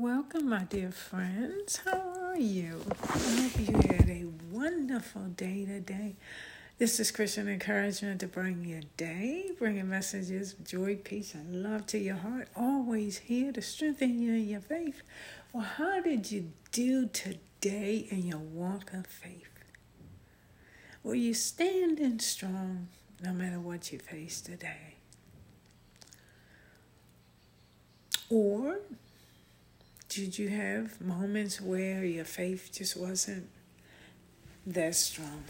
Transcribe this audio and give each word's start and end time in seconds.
Welcome, 0.00 0.48
my 0.48 0.64
dear 0.64 0.92
friends. 0.92 1.82
How 1.84 2.00
are 2.22 2.38
you? 2.38 2.80
I 3.02 3.18
hope 3.18 3.58
you 3.58 3.76
had 3.86 4.08
a 4.08 4.24
wonderful 4.50 5.26
day 5.26 5.66
today. 5.66 6.16
This 6.78 6.98
is 7.00 7.10
Christian 7.10 7.50
encouragement 7.50 8.20
to 8.20 8.26
bring 8.26 8.64
your 8.64 8.80
day, 8.96 9.50
bringing 9.58 9.90
messages 9.90 10.54
of 10.54 10.64
joy, 10.64 10.96
peace, 10.96 11.34
and 11.34 11.62
love 11.62 11.84
to 11.88 11.98
your 11.98 12.16
heart. 12.16 12.48
Always 12.56 13.18
here 13.18 13.52
to 13.52 13.60
strengthen 13.60 14.18
you 14.18 14.32
in 14.32 14.48
your 14.48 14.62
faith. 14.62 15.02
Well, 15.52 15.64
how 15.64 16.00
did 16.00 16.32
you 16.32 16.52
do 16.72 17.06
today 17.06 18.06
in 18.08 18.26
your 18.26 18.38
walk 18.38 18.94
of 18.94 19.06
faith? 19.06 19.52
Were 21.02 21.14
you 21.14 21.34
standing 21.34 22.20
strong 22.20 22.88
no 23.22 23.34
matter 23.34 23.60
what 23.60 23.92
you 23.92 23.98
face 23.98 24.40
today? 24.40 24.94
Or 28.30 28.78
did 30.10 30.36
you 30.36 30.48
have 30.48 31.00
moments 31.00 31.60
where 31.60 32.04
your 32.04 32.24
faith 32.24 32.70
just 32.72 32.96
wasn't 32.96 33.48
that 34.66 34.96
strong? 34.96 35.44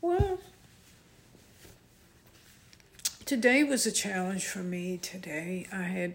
Well, 0.00 0.40
today 3.24 3.62
was 3.62 3.86
a 3.86 3.92
challenge 3.92 4.46
for 4.46 4.58
me. 4.58 4.98
Today, 4.98 5.68
I 5.72 5.82
had 5.82 6.14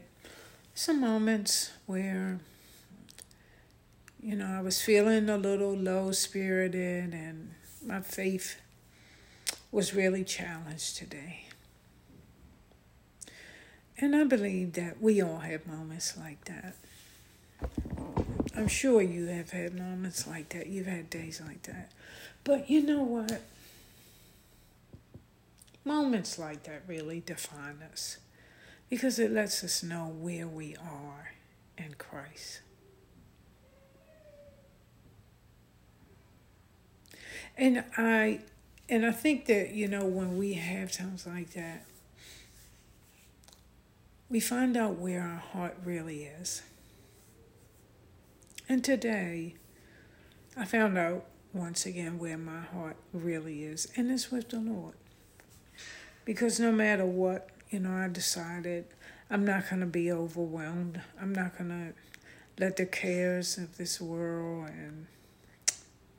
some 0.75 0.99
moments 0.99 1.71
where, 1.85 2.41
you 4.22 4.35
know, 4.35 4.45
I 4.45 4.59
was 4.59 4.81
feeling 4.81 5.30
a 5.30 5.38
little 5.38 5.73
low 5.73 6.11
spirited 6.11 7.13
and 7.13 7.53
my 7.81 8.02
faith 8.02 8.58
was 9.72 9.94
really 9.94 10.25
challenged 10.25 10.97
today. 10.97 11.46
And 13.99 14.15
I 14.15 14.23
believe 14.25 14.73
that 14.73 15.01
we 15.01 15.21
all 15.21 15.39
have 15.39 15.65
moments 15.65 16.15
like 16.17 16.45
that. 16.45 16.75
I'm 18.55 18.67
sure 18.67 19.02
you 19.02 19.25
have 19.27 19.52
had 19.52 19.75
moments 19.75 20.27
like 20.27 20.49
that. 20.49 20.67
You've 20.67 20.85
had 20.88 21.09
days 21.09 21.41
like 21.45 21.63
that. 21.63 21.91
But 22.44 22.69
you 22.69 22.83
know 22.83 23.02
what? 23.02 23.41
Moments 25.83 26.38
like 26.38 26.63
that 26.63 26.83
really 26.88 27.22
define 27.25 27.80
us 27.91 28.17
because 28.89 29.19
it 29.19 29.31
lets 29.31 29.63
us 29.63 29.81
know 29.81 30.07
where 30.07 30.47
we 30.47 30.75
are 30.75 31.33
in 31.77 31.95
Christ. 31.97 32.61
And 37.57 37.83
I 37.97 38.41
and 38.89 39.05
I 39.05 39.11
think 39.11 39.45
that, 39.47 39.72
you 39.73 39.88
know, 39.88 40.05
when 40.05 40.38
we 40.38 40.53
have 40.53 40.91
times 40.91 41.27
like 41.27 41.52
that, 41.52 41.85
we 44.30 44.39
find 44.39 44.75
out 44.75 44.97
where 44.97 45.22
our 45.22 45.38
heart 45.38 45.78
really 45.83 46.23
is. 46.23 46.61
And 48.67 48.84
today, 48.84 49.56
I 50.56 50.66
found 50.66 50.97
out 50.97 51.25
once 51.53 51.86
again 51.86 52.19
where 52.19 52.38
my 52.38 52.61
heart 52.61 52.97
really 53.14 53.64
is, 53.64 53.88
and 53.95 54.11
it's 54.11 54.30
with 54.30 54.50
the 54.50 54.59
Lord. 54.59 54.95
Because 56.25 56.59
no 56.59 56.72
matter 56.73 57.06
what, 57.06 57.50
you 57.69 57.80
know, 57.80 57.94
I 57.94 58.09
decided 58.09 58.86
I'm 59.30 59.45
not 59.45 59.69
going 59.69 59.80
to 59.80 59.86
be 59.86 60.11
overwhelmed. 60.11 61.02
I'm 61.22 61.34
not 61.34 61.58
going 61.58 61.69
to 61.69 61.94
let 62.62 62.75
the 62.75 62.86
cares 62.86 63.58
of 63.58 63.78
this 63.78 64.02
world 64.02 64.67
and 64.69 65.08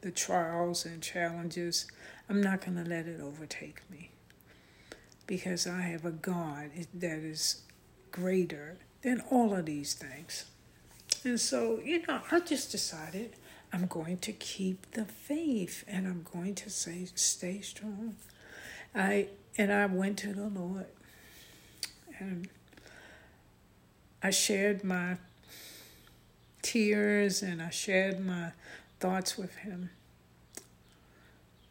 the 0.01 0.11
trials 0.11 0.87
and 0.87 1.03
challenges, 1.03 1.87
I'm 2.29 2.41
not 2.41 2.65
going 2.65 2.83
to 2.83 2.89
let 2.89 3.07
it 3.07 3.21
overtake 3.21 3.83
me. 3.91 4.11
Because 5.27 5.67
I 5.67 5.83
have 5.83 6.05
a 6.05 6.11
God 6.11 6.71
that 6.95 7.19
is 7.19 7.63
greater 8.13 8.77
than 9.03 9.23
all 9.31 9.55
of 9.55 9.67
these 9.67 9.95
things. 9.95 10.47
And 11.25 11.41
so, 11.41 11.81
you 11.85 12.07
know, 12.07 12.21
I 12.31 12.41
just 12.41 12.71
decided 12.71 13.35
I'm 13.73 13.87
going 13.87 14.19
to 14.19 14.33
keep 14.33 14.91
the 14.93 15.05
faith 15.05 15.85
and 15.87 16.07
I'm 16.07 16.25
going 16.33 16.55
to 16.57 16.71
say 16.71 17.07
stay 17.15 17.61
strong. 17.61 18.17
I 18.95 19.29
and 19.57 19.73
I 19.73 19.87
went 19.87 20.19
to 20.19 20.33
the 20.33 20.49
Lord 20.49 20.87
and 22.19 22.49
I 24.23 24.31
shared 24.31 24.85
my 24.85 25.19
tears 26.63 27.43
and 27.43 27.61
I 27.61 27.71
shared 27.71 28.25
my 28.25 28.53
thoughts 29.01 29.37
with 29.37 29.57
him. 29.57 29.91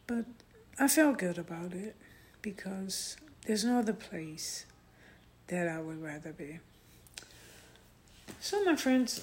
But 0.06 0.24
I 0.78 0.88
felt 0.88 1.18
good 1.18 1.38
about 1.38 1.72
it 1.72 1.96
because 2.40 3.16
there's 3.46 3.64
no 3.64 3.80
other 3.80 3.92
place 3.92 4.64
that 5.48 5.68
I 5.68 5.80
would 5.80 6.02
rather 6.02 6.32
be. 6.32 6.60
So, 8.40 8.64
my 8.64 8.76
friends, 8.76 9.22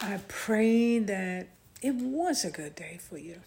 I 0.00 0.20
pray 0.28 0.98
that 0.98 1.48
it 1.82 1.94
was 1.94 2.44
a 2.44 2.50
good 2.50 2.74
day 2.74 2.98
for 3.00 3.18
you. 3.18 3.40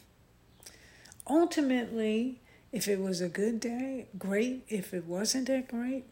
Ultimately, 1.28 2.40
if 2.72 2.88
it 2.88 3.00
was 3.00 3.22
a 3.22 3.30
good 3.30 3.60
day, 3.60 4.08
great. 4.18 4.64
If 4.68 4.94
it 4.94 5.06
wasn't 5.06 5.48
that 5.48 5.68
great, 5.68 6.06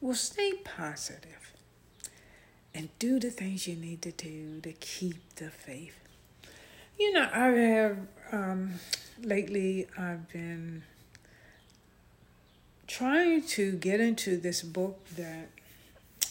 well, 0.00 0.14
stay 0.14 0.52
positive 0.64 1.52
and 2.74 2.88
do 2.98 3.18
the 3.18 3.30
things 3.30 3.66
you 3.66 3.76
need 3.76 4.02
to 4.02 4.12
do 4.12 4.60
to 4.60 4.72
keep 4.72 5.34
the 5.36 5.50
faith. 5.50 5.98
You 6.98 7.12
know, 7.12 7.28
I 7.32 7.46
have 7.46 7.98
um, 8.30 8.74
lately, 9.22 9.86
I've 9.98 10.28
been 10.28 10.84
trying 12.92 13.40
to 13.40 13.72
get 13.72 14.00
into 14.00 14.36
this 14.36 14.60
book 14.60 15.02
that 15.16 15.48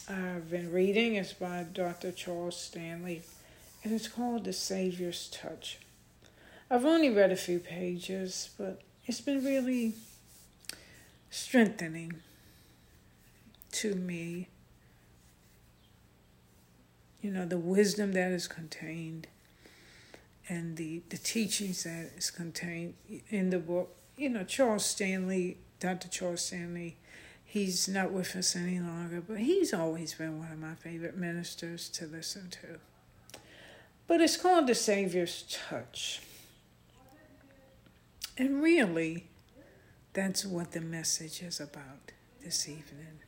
I've 0.08 0.48
been 0.48 0.70
reading. 0.70 1.16
It's 1.16 1.32
by 1.32 1.64
Dr. 1.64 2.12
Charles 2.12 2.56
Stanley, 2.56 3.22
and 3.82 3.92
it's 3.92 4.06
called 4.06 4.44
The 4.44 4.52
Savior's 4.52 5.28
Touch. 5.28 5.80
I've 6.70 6.84
only 6.84 7.10
read 7.10 7.32
a 7.32 7.36
few 7.36 7.58
pages, 7.58 8.50
but 8.56 8.80
it's 9.06 9.20
been 9.20 9.44
really 9.44 9.94
strengthening 11.30 12.20
to 13.72 13.96
me. 13.96 14.46
You 17.22 17.32
know, 17.32 17.44
the 17.44 17.58
wisdom 17.58 18.12
that 18.12 18.30
is 18.30 18.46
contained 18.46 19.26
and 20.48 20.76
the, 20.76 21.02
the 21.08 21.18
teachings 21.18 21.82
that 21.82 22.12
is 22.16 22.30
contained 22.30 22.94
in 23.30 23.50
the 23.50 23.58
book. 23.58 23.96
You 24.16 24.28
know, 24.28 24.44
Charles 24.44 24.84
Stanley 24.84 25.56
Dr. 25.82 26.06
Charles 26.06 26.44
Stanley. 26.44 26.96
He's 27.44 27.88
not 27.88 28.12
with 28.12 28.36
us 28.36 28.54
any 28.54 28.78
longer, 28.78 29.20
but 29.20 29.38
he's 29.38 29.74
always 29.74 30.14
been 30.14 30.38
one 30.38 30.52
of 30.52 30.58
my 30.60 30.76
favorite 30.76 31.16
ministers 31.16 31.88
to 31.88 32.06
listen 32.06 32.50
to. 32.50 32.78
But 34.06 34.20
it's 34.20 34.36
called 34.36 34.68
The 34.68 34.76
Savior's 34.76 35.44
Touch. 35.68 36.20
And 38.38 38.62
really, 38.62 39.26
that's 40.12 40.46
what 40.46 40.70
the 40.70 40.80
message 40.80 41.42
is 41.42 41.58
about 41.58 42.12
this 42.44 42.68
evening. 42.68 43.18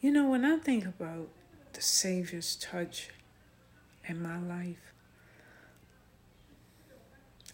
You 0.00 0.12
know, 0.12 0.30
when 0.30 0.44
I 0.44 0.58
think 0.58 0.86
about 0.86 1.30
the 1.72 1.82
Savior's 1.82 2.54
touch 2.54 3.10
in 4.06 4.22
my 4.22 4.38
life, 4.38 4.92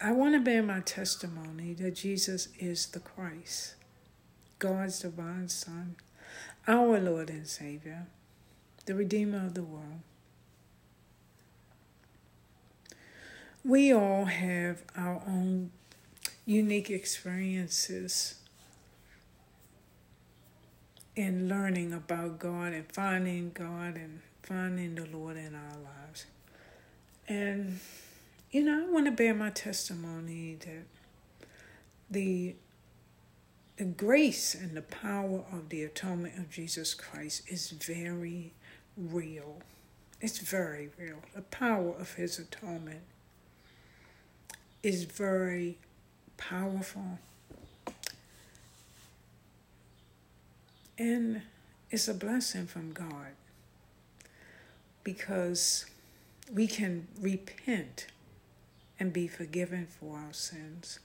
I 0.02 0.12
want 0.12 0.34
to 0.34 0.40
bear 0.40 0.62
my 0.62 0.80
testimony 0.80 1.72
that 1.74 1.94
Jesus 1.94 2.48
is 2.58 2.88
the 2.88 3.00
Christ. 3.00 3.76
God's 4.62 5.00
divine 5.00 5.48
Son, 5.48 5.96
our 6.68 7.00
Lord 7.00 7.30
and 7.30 7.48
Savior, 7.48 8.06
the 8.86 8.94
Redeemer 8.94 9.44
of 9.44 9.54
the 9.54 9.64
world. 9.64 10.02
We 13.64 13.92
all 13.92 14.26
have 14.26 14.84
our 14.94 15.20
own 15.26 15.72
unique 16.46 16.90
experiences 16.90 18.36
in 21.16 21.48
learning 21.48 21.92
about 21.92 22.38
God 22.38 22.72
and 22.72 22.86
finding 22.92 23.50
God 23.52 23.96
and 23.96 24.20
finding 24.44 24.94
the 24.94 25.06
Lord 25.06 25.36
in 25.38 25.56
our 25.56 25.76
lives. 25.82 26.26
And, 27.26 27.80
you 28.52 28.62
know, 28.62 28.86
I 28.86 28.92
want 28.92 29.06
to 29.06 29.10
bear 29.10 29.34
my 29.34 29.50
testimony 29.50 30.56
that 30.60 30.84
the 32.08 32.54
the 33.82 33.88
grace 33.88 34.54
and 34.54 34.76
the 34.76 34.82
power 34.82 35.42
of 35.50 35.68
the 35.68 35.82
atonement 35.82 36.38
of 36.38 36.48
Jesus 36.48 36.94
Christ 36.94 37.42
is 37.48 37.70
very 37.70 38.52
real. 38.96 39.56
It's 40.20 40.38
very 40.38 40.90
real. 40.96 41.16
The 41.34 41.42
power 41.42 41.92
of 41.98 42.14
his 42.14 42.38
atonement 42.38 43.02
is 44.84 45.02
very 45.02 45.78
powerful. 46.36 47.18
And 50.96 51.42
it's 51.90 52.06
a 52.06 52.14
blessing 52.14 52.68
from 52.68 52.92
God 52.92 53.32
because 55.02 55.86
we 56.54 56.68
can 56.68 57.08
repent 57.20 58.06
and 59.00 59.12
be 59.12 59.26
forgiven 59.26 59.88
for 59.88 60.18
our 60.18 60.32
sins 60.32 61.00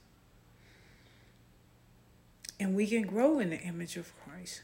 and 2.60 2.76
we 2.76 2.88
can 2.88 3.04
grow 3.04 3.40
in 3.40 3.50
the 3.52 3.60
image 3.60 3.98
of 3.98 4.12
Christ. 4.24 4.62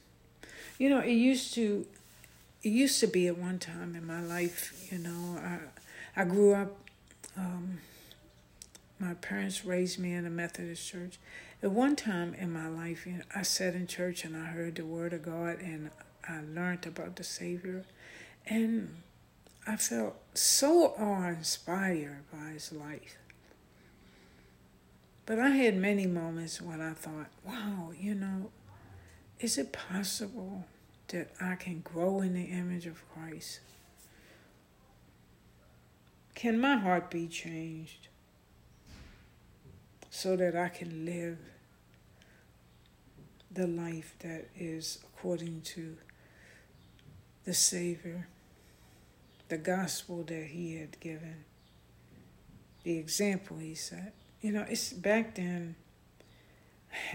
You 0.78 0.90
know, 0.90 1.00
it 1.00 1.12
used 1.12 1.54
to 1.56 1.86
it 2.64 2.70
used 2.70 3.00
to 3.02 3.08
be 3.08 3.28
at 3.28 3.38
one 3.38 3.60
time 3.60 3.94
in 3.94 4.08
my 4.08 4.22
life, 4.22 4.88
you 4.90 4.98
know, 4.98 5.38
I, 5.38 6.22
I 6.22 6.24
grew 6.24 6.54
up, 6.54 6.72
um, 7.38 7.80
my 9.00 9.16
parents 9.16 9.66
raised 9.66 10.00
me 10.00 10.14
in 10.14 10.26
a 10.26 10.30
Methodist 10.30 10.88
church. 10.88 11.20
At 11.62 11.72
one 11.72 11.98
time 11.98 12.34
in 12.34 12.54
my 12.54 12.70
life, 12.70 13.06
you 13.06 13.14
know, 13.14 13.24
I 13.36 13.42
sat 13.42 13.76
in 13.76 13.86
church 13.86 14.24
and 14.24 14.36
I 14.38 14.46
heard 14.46 14.76
the 14.76 14.86
Word 14.86 15.12
of 15.12 15.24
God 15.24 15.60
and 15.60 15.90
I 16.28 16.40
learned 16.42 16.86
about 16.88 17.18
the 17.18 17.24
Savior. 17.26 17.84
And 18.46 18.96
I 19.68 19.76
felt 19.76 20.16
so 20.34 20.94
awe 20.98 21.28
inspired 21.28 22.24
by 22.32 22.52
his 22.52 22.72
life. 22.72 23.18
But 25.26 25.40
I 25.40 25.50
had 25.50 25.78
many 25.78 26.06
moments 26.06 26.62
when 26.62 26.82
I 26.82 26.94
thought, 26.94 27.28
wow, 27.46 27.92
you 27.98 28.14
know, 28.14 28.52
is 29.40 29.58
it 29.58 29.72
possible 29.72 30.66
that 31.08 31.32
I 31.40 31.56
can 31.56 31.80
grow 31.80 32.22
in 32.22 32.34
the 32.34 32.44
image 32.44 32.86
of 32.86 33.02
Christ? 33.14 33.62
Can 36.36 36.60
my 36.60 36.76
heart 36.76 37.10
be 37.10 37.28
changed 37.28 38.10
so 40.10 40.36
that 40.36 40.58
I 40.58 40.68
can 40.68 41.06
live 41.06 41.38
the 43.50 43.68
life 43.68 44.16
that 44.20 44.50
is 44.58 45.00
according 45.04 45.62
to 45.62 45.96
the 47.46 47.54
Savior, 47.54 48.28
the 49.48 49.58
gospel 49.58 50.24
that 50.24 50.48
He 50.48 50.76
had 50.76 51.00
given, 51.00 51.46
the 52.84 52.98
example 52.98 53.58
He 53.58 53.76
set? 53.76 54.14
You 54.44 54.52
know, 54.52 54.66
it's 54.70 54.92
back 54.92 55.36
then, 55.36 55.76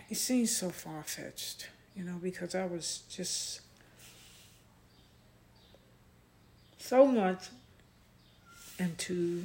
it 0.09 0.17
seems 0.17 0.57
so 0.57 0.71
far 0.71 1.03
fetched, 1.03 1.69
you 1.95 2.03
know, 2.03 2.17
because 2.23 2.55
I 2.55 2.65
was 2.65 3.03
just 3.11 3.61
so 6.79 7.07
much 7.07 7.49
into 8.79 9.45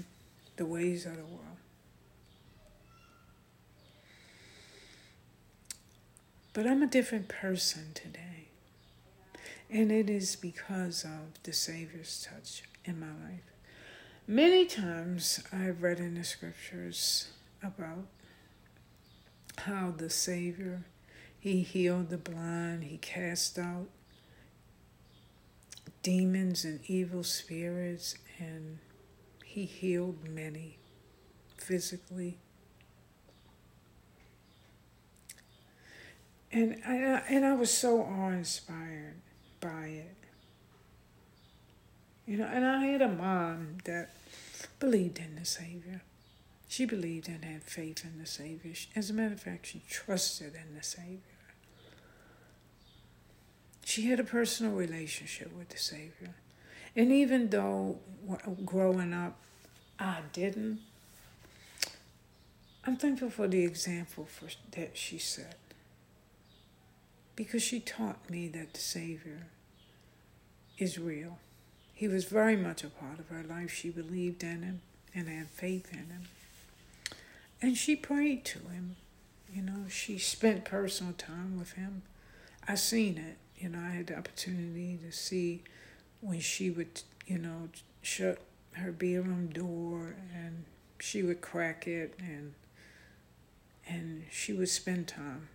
the 0.56 0.65
ways 0.65 1.06
of 1.06 1.18
the 1.18 1.25
world. 1.25 1.57
But 6.53 6.65
I'm 6.65 6.83
a 6.83 6.88
different 6.88 7.27
person 7.27 7.88
today. 7.94 8.47
And 9.69 9.91
it 9.91 10.09
is 10.09 10.38
because 10.38 11.03
of 11.03 11.44
the 11.44 11.51
Savior's 11.51 12.25
touch 12.30 12.63
in 12.85 12.97
my 13.01 13.07
life. 13.07 13.44
Many 14.25 14.68
times 14.68 15.44
I've 15.51 15.83
read 15.83 16.00
in 16.00 16.15
the 16.15 16.24
scriptures 16.24 17.27
about 17.63 18.06
how 19.57 19.94
the 19.95 20.10
Savior, 20.10 20.86
He 21.39 21.62
healed 21.62 22.10
the 22.10 22.18
blind, 22.18 22.83
He 22.83 22.98
cast 22.98 23.57
out 23.57 23.88
demons 26.01 26.65
and 26.65 26.80
evil 26.88 27.24
spirits, 27.24 28.18
and 28.39 28.80
He 29.44 29.65
healed 29.65 30.27
many 30.27 30.77
physically. 31.57 32.38
And 36.51 36.80
I, 36.86 36.95
and 37.30 37.45
I 37.45 37.54
was 37.54 37.71
so 37.71 38.01
awe 38.01 38.30
inspired 38.30 39.16
by 39.59 39.86
it. 39.88 40.16
You 42.27 42.38
know, 42.38 42.45
and 42.45 42.66
I 42.66 42.86
had 42.86 43.01
a 43.01 43.09
mom 43.09 43.77
that 43.86 44.16
believed 44.80 45.18
in 45.19 45.36
the 45.36 45.45
Savior. 45.45 46.01
She 46.74 46.86
believed 46.86 47.28
and 47.30 47.46
had 47.46 47.62
faith 47.62 48.04
in 48.04 48.18
the 48.18 48.25
Savior. 48.25 48.74
As 48.96 49.12
a 49.12 49.14
matter 49.14 49.36
of 49.36 49.40
fact, 49.40 49.68
she 49.68 49.84
trusted 49.88 50.56
in 50.56 50.75
the 50.75 50.81
Savior. 50.81 51.20
She 53.86 54.08
had 54.10 54.20
a 54.20 54.24
personal 54.24 54.72
relationship 54.72 55.56
with 55.56 55.70
the 55.70 55.78
Savior. 55.78 56.34
And 56.96 57.12
even 57.12 57.52
though 57.52 58.00
growing 58.66 59.14
up 59.14 59.38
I 60.00 60.22
didn't, 60.34 60.80
I'm 62.88 62.98
thankful 62.98 63.30
for 63.30 63.48
the 63.48 63.64
example 63.64 64.26
for, 64.26 64.48
that 64.72 64.98
she 64.98 65.19
set. 65.19 65.60
Because 67.36 67.62
she 67.62 67.81
taught 67.81 68.28
me 68.31 68.48
that 68.48 68.74
the 68.74 68.81
Savior 68.81 69.46
is 70.80 70.98
real. 70.98 71.38
He 71.94 72.08
was 72.08 72.26
very 72.26 72.56
much 72.56 72.84
a 72.84 72.88
part 72.88 73.19
of 73.19 73.28
her 73.28 73.44
life. 73.48 73.72
She 73.72 73.92
believed 73.92 74.42
in 74.42 74.64
him 74.64 74.81
and 75.14 75.28
had 75.30 75.52
faith 75.52 75.92
in 75.92 76.10
him. 76.10 76.24
And 77.63 77.77
she 77.77 77.95
prayed 77.95 78.44
to 78.44 78.60
him. 78.60 78.98
You 79.50 79.62
know, 79.62 79.86
she 79.88 80.18
spent 80.18 80.65
personal 80.65 81.13
time 81.13 81.57
with 81.57 81.71
him. 81.74 82.01
I 82.68 82.75
seen 82.75 83.18
it. 83.18 83.38
You 83.57 83.69
know, 83.69 83.80
I 83.80 83.92
had 83.92 84.07
the 84.07 84.18
opportunity 84.18 85.00
to 85.01 85.13
see 85.13 85.63
when 86.19 86.42
she 86.42 86.69
would, 86.69 87.04
you 87.25 87.38
know, 87.38 87.69
shut 88.01 88.39
her 88.74 88.92
bedroom 88.92 89.48
door 89.48 90.18
and 90.36 90.65
she 91.00 91.24
would 91.24 91.39
crack 91.39 91.88
it 91.88 92.15
and 92.19 92.54
and 93.88 94.24
she 94.30 94.51
would 94.51 94.69
spend 94.69 95.07
time, 95.07 95.48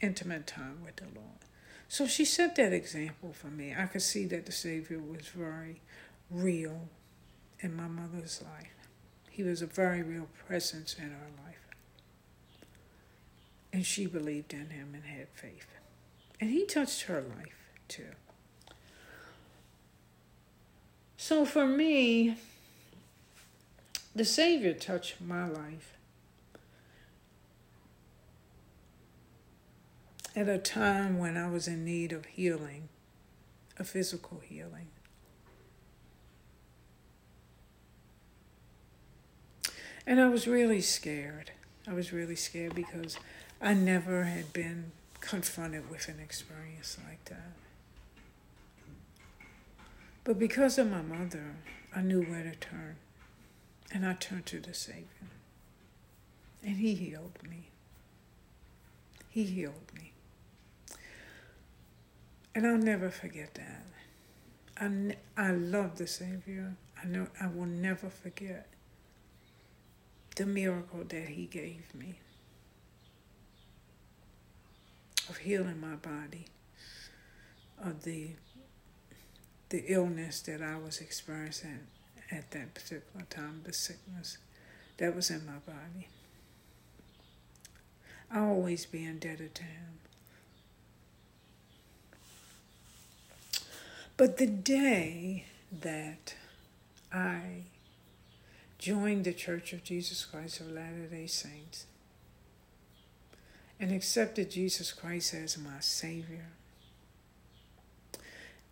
intimate 0.00 0.46
time 0.46 0.78
with 0.82 0.96
the 0.96 1.06
Lord. 1.14 1.44
So 1.88 2.06
she 2.06 2.24
set 2.24 2.56
that 2.56 2.72
example 2.72 3.34
for 3.34 3.48
me. 3.48 3.74
I 3.76 3.84
could 3.84 4.02
see 4.02 4.24
that 4.26 4.46
the 4.46 4.52
Savior 4.52 4.98
was 4.98 5.28
very 5.28 5.82
real 6.30 6.88
in 7.60 7.76
my 7.76 7.88
mother's 7.88 8.42
life. 8.42 8.79
He 9.40 9.46
was 9.46 9.62
a 9.62 9.66
very 9.66 10.02
real 10.02 10.28
presence 10.46 10.94
in 10.98 11.12
her 11.12 11.30
life. 11.42 11.66
And 13.72 13.86
she 13.86 14.04
believed 14.04 14.52
in 14.52 14.68
him 14.68 14.90
and 14.92 15.02
had 15.02 15.28
faith. 15.32 15.66
And 16.38 16.50
he 16.50 16.66
touched 16.66 17.04
her 17.04 17.22
life 17.22 17.70
too. 17.88 18.10
So 21.16 21.46
for 21.46 21.66
me, 21.66 22.36
the 24.14 24.26
Savior 24.26 24.74
touched 24.74 25.22
my 25.22 25.48
life 25.48 25.96
at 30.36 30.50
a 30.50 30.58
time 30.58 31.18
when 31.18 31.38
I 31.38 31.48
was 31.48 31.66
in 31.66 31.82
need 31.82 32.12
of 32.12 32.26
healing, 32.26 32.90
a 33.78 33.84
physical 33.84 34.40
healing. 34.40 34.88
And 40.06 40.20
I 40.20 40.28
was 40.28 40.46
really 40.46 40.80
scared. 40.80 41.52
I 41.86 41.92
was 41.92 42.12
really 42.12 42.36
scared 42.36 42.74
because 42.74 43.18
I 43.60 43.74
never 43.74 44.24
had 44.24 44.52
been 44.52 44.92
confronted 45.20 45.90
with 45.90 46.08
an 46.08 46.18
experience 46.20 46.96
like 47.06 47.24
that. 47.26 47.52
But 50.24 50.38
because 50.38 50.78
of 50.78 50.90
my 50.90 51.02
mother, 51.02 51.54
I 51.94 52.02
knew 52.02 52.22
where 52.22 52.42
to 52.42 52.54
turn. 52.54 52.96
And 53.92 54.06
I 54.06 54.14
turned 54.14 54.46
to 54.46 54.60
the 54.60 54.74
Savior. 54.74 55.04
And 56.62 56.76
He 56.76 56.94
healed 56.94 57.38
me. 57.48 57.68
He 59.30 59.44
healed 59.44 59.92
me. 59.94 60.12
And 62.54 62.66
I'll 62.66 62.78
never 62.78 63.10
forget 63.10 63.54
that. 63.54 63.84
I, 64.76 65.16
I 65.36 65.52
love 65.52 65.98
the 65.98 66.06
Savior. 66.06 66.74
I 67.02 67.06
know 67.06 67.28
I 67.40 67.46
will 67.46 67.66
never 67.66 68.08
forget 68.08 68.69
the 70.36 70.46
miracle 70.46 71.04
that 71.08 71.28
He 71.28 71.46
gave 71.46 71.94
me 71.94 72.20
of 75.28 75.38
healing 75.38 75.80
my 75.80 75.96
body 75.96 76.46
of 77.82 78.02
the 78.02 78.30
the 79.70 79.84
illness 79.86 80.40
that 80.40 80.60
I 80.60 80.76
was 80.76 81.00
experiencing 81.00 81.86
at 82.32 82.50
that 82.50 82.74
particular 82.74 83.24
time, 83.30 83.60
the 83.64 83.72
sickness 83.72 84.38
that 84.98 85.14
was 85.14 85.30
in 85.30 85.46
my 85.46 85.58
body. 85.64 86.08
I'll 88.32 88.50
always 88.50 88.86
be 88.86 89.04
indebted 89.04 89.54
to 89.56 89.62
him. 89.62 90.00
But 94.16 94.36
the 94.36 94.46
day 94.46 95.46
that 95.80 96.34
I 97.12 97.62
joined 98.80 99.24
the 99.24 99.32
Church 99.34 99.74
of 99.74 99.84
Jesus 99.84 100.24
Christ 100.24 100.60
of 100.60 100.70
Latter 100.70 101.06
day 101.10 101.26
Saints, 101.26 101.84
and 103.78 103.92
accepted 103.92 104.50
Jesus 104.50 104.92
Christ 104.92 105.34
as 105.34 105.58
my 105.58 105.80
Savior 105.80 106.46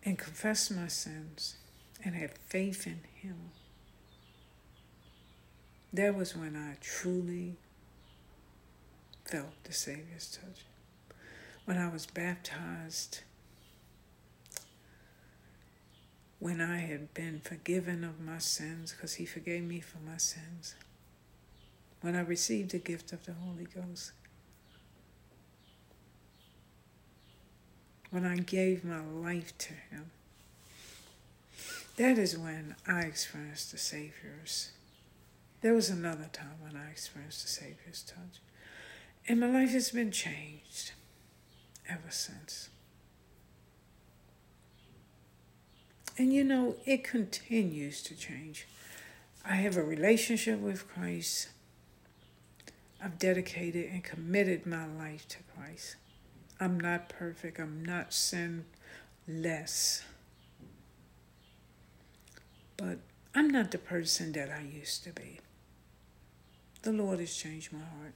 and 0.03 0.17
confessed 0.17 0.75
my 0.75 0.87
sins 0.87 1.57
and 2.03 2.15
had 2.15 2.37
faith 2.37 2.87
in 2.87 3.01
Him, 3.21 3.51
that 5.93 6.15
was 6.15 6.35
when 6.35 6.55
I 6.55 6.77
truly 6.81 7.57
felt 9.25 9.63
the 9.63 9.73
Savior's 9.73 10.39
touch. 10.41 10.65
When 11.65 11.77
I 11.77 11.87
was 11.87 12.07
baptized, 12.07 13.21
when 16.39 16.61
I 16.61 16.77
had 16.77 17.13
been 17.13 17.41
forgiven 17.41 18.03
of 18.03 18.19
my 18.19 18.37
sins, 18.37 18.93
because 18.93 19.15
He 19.15 19.25
forgave 19.25 19.63
me 19.63 19.81
for 19.81 19.99
my 19.99 20.17
sins, 20.17 20.75
when 22.01 22.15
I 22.15 22.21
received 22.21 22.71
the 22.71 22.79
gift 22.79 23.11
of 23.11 23.25
the 23.25 23.33
Holy 23.33 23.65
Ghost, 23.65 24.11
when 28.09 28.25
I 28.25 28.37
gave 28.37 28.83
my 28.83 29.01
life 29.01 29.55
to 29.59 29.73
Him. 29.73 30.11
that 31.97 32.17
is 32.17 32.37
when 32.37 32.75
I 32.87 33.01
experienced 33.01 33.71
the 33.71 33.77
Savior's. 33.77 34.71
There 35.61 35.73
was 35.73 35.89
another 35.89 36.29
time 36.31 36.55
when 36.61 36.77
I 36.81 36.89
experienced 36.89 37.41
the 37.41 37.49
Savior's 37.49 38.03
touch. 38.03 38.39
And 39.27 39.41
my 39.41 39.49
life 39.49 39.71
has 39.71 39.91
been 39.91 40.11
changed 40.11 40.93
ever 41.87 42.09
since. 42.09 42.69
And 46.19 46.33
you 46.33 46.43
know, 46.43 46.75
it 46.85 47.05
continues 47.05 48.03
to 48.03 48.13
change. 48.13 48.67
I 49.45 49.55
have 49.55 49.77
a 49.77 49.81
relationship 49.81 50.59
with 50.59 50.85
Christ. 50.85 51.47
I've 53.01 53.17
dedicated 53.17 53.89
and 53.89 54.03
committed 54.03 54.65
my 54.65 54.85
life 54.85 55.29
to 55.29 55.37
Christ. 55.55 55.95
I'm 56.59 56.77
not 56.77 57.07
perfect. 57.07 57.57
I'm 57.57 57.85
not 57.85 58.13
sinless. 58.13 60.03
But 62.75 62.97
I'm 63.33 63.47
not 63.47 63.71
the 63.71 63.77
person 63.77 64.33
that 64.33 64.51
I 64.51 64.63
used 64.63 65.05
to 65.05 65.13
be. 65.13 65.39
The 66.81 66.91
Lord 66.91 67.19
has 67.19 67.33
changed 67.33 67.71
my 67.71 67.79
heart. 67.79 68.13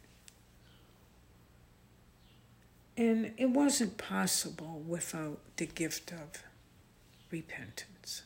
And 2.97 3.31
it 3.37 3.49
wasn't 3.51 3.97
possible 3.97 4.83
without 4.85 5.39
the 5.55 5.67
gift 5.67 6.11
of 6.11 6.43
repentance. 7.33 8.21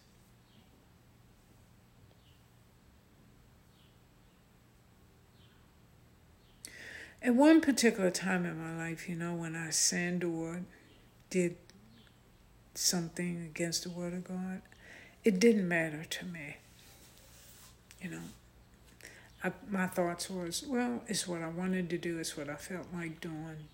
At 7.21 7.33
one 7.33 7.61
particular 7.61 8.11
time 8.11 8.45
in 8.45 8.59
my 8.59 8.77
life, 8.77 9.09
you 9.09 9.15
know, 9.15 9.33
when 9.33 9.55
I 9.55 9.71
sinned 9.71 10.23
or 10.23 10.61
did 11.29 11.55
something 12.75 13.41
against 13.43 13.83
the 13.83 13.89
Word 13.89 14.13
of 14.13 14.25
God, 14.25 14.61
it 15.23 15.39
didn't 15.39 15.67
matter 15.67 16.03
to 16.03 16.25
me. 16.25 16.57
You 18.01 18.11
know, 18.11 18.21
I, 19.43 19.51
my 19.69 19.87
thoughts 19.87 20.29
was, 20.29 20.63
well, 20.67 21.01
it's 21.07 21.27
what 21.27 21.41
I 21.41 21.47
wanted 21.47 21.89
to 21.89 21.97
do, 21.97 22.19
it's 22.19 22.37
what 22.37 22.49
I 22.49 22.55
felt 22.55 22.87
like 22.93 23.19
doing. 23.19 23.67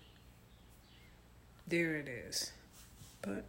There 1.66 1.96
it 1.96 2.08
is. 2.08 2.52
But 3.20 3.44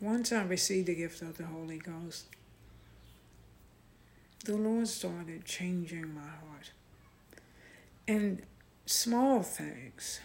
once 0.00 0.32
I 0.32 0.42
received 0.42 0.88
the 0.88 0.94
gift 0.94 1.20
of 1.22 1.36
the 1.36 1.46
Holy 1.46 1.78
Ghost, 1.78 2.24
the 4.44 4.56
Lord 4.56 4.88
started 4.88 5.44
changing 5.44 6.14
my 6.14 6.22
heart. 6.22 6.72
And 8.08 8.42
small 8.86 9.42
things 9.42 10.20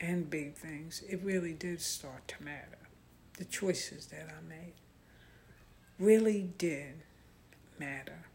and 0.00 0.28
big 0.28 0.54
things, 0.54 1.02
it 1.08 1.20
really 1.22 1.52
did 1.52 1.80
start 1.80 2.26
to 2.28 2.44
matter. 2.44 2.78
The 3.38 3.44
choices 3.44 4.06
that 4.06 4.28
I 4.28 4.46
made 4.48 4.74
really 5.98 6.50
did 6.58 7.02
matter. 7.78 8.26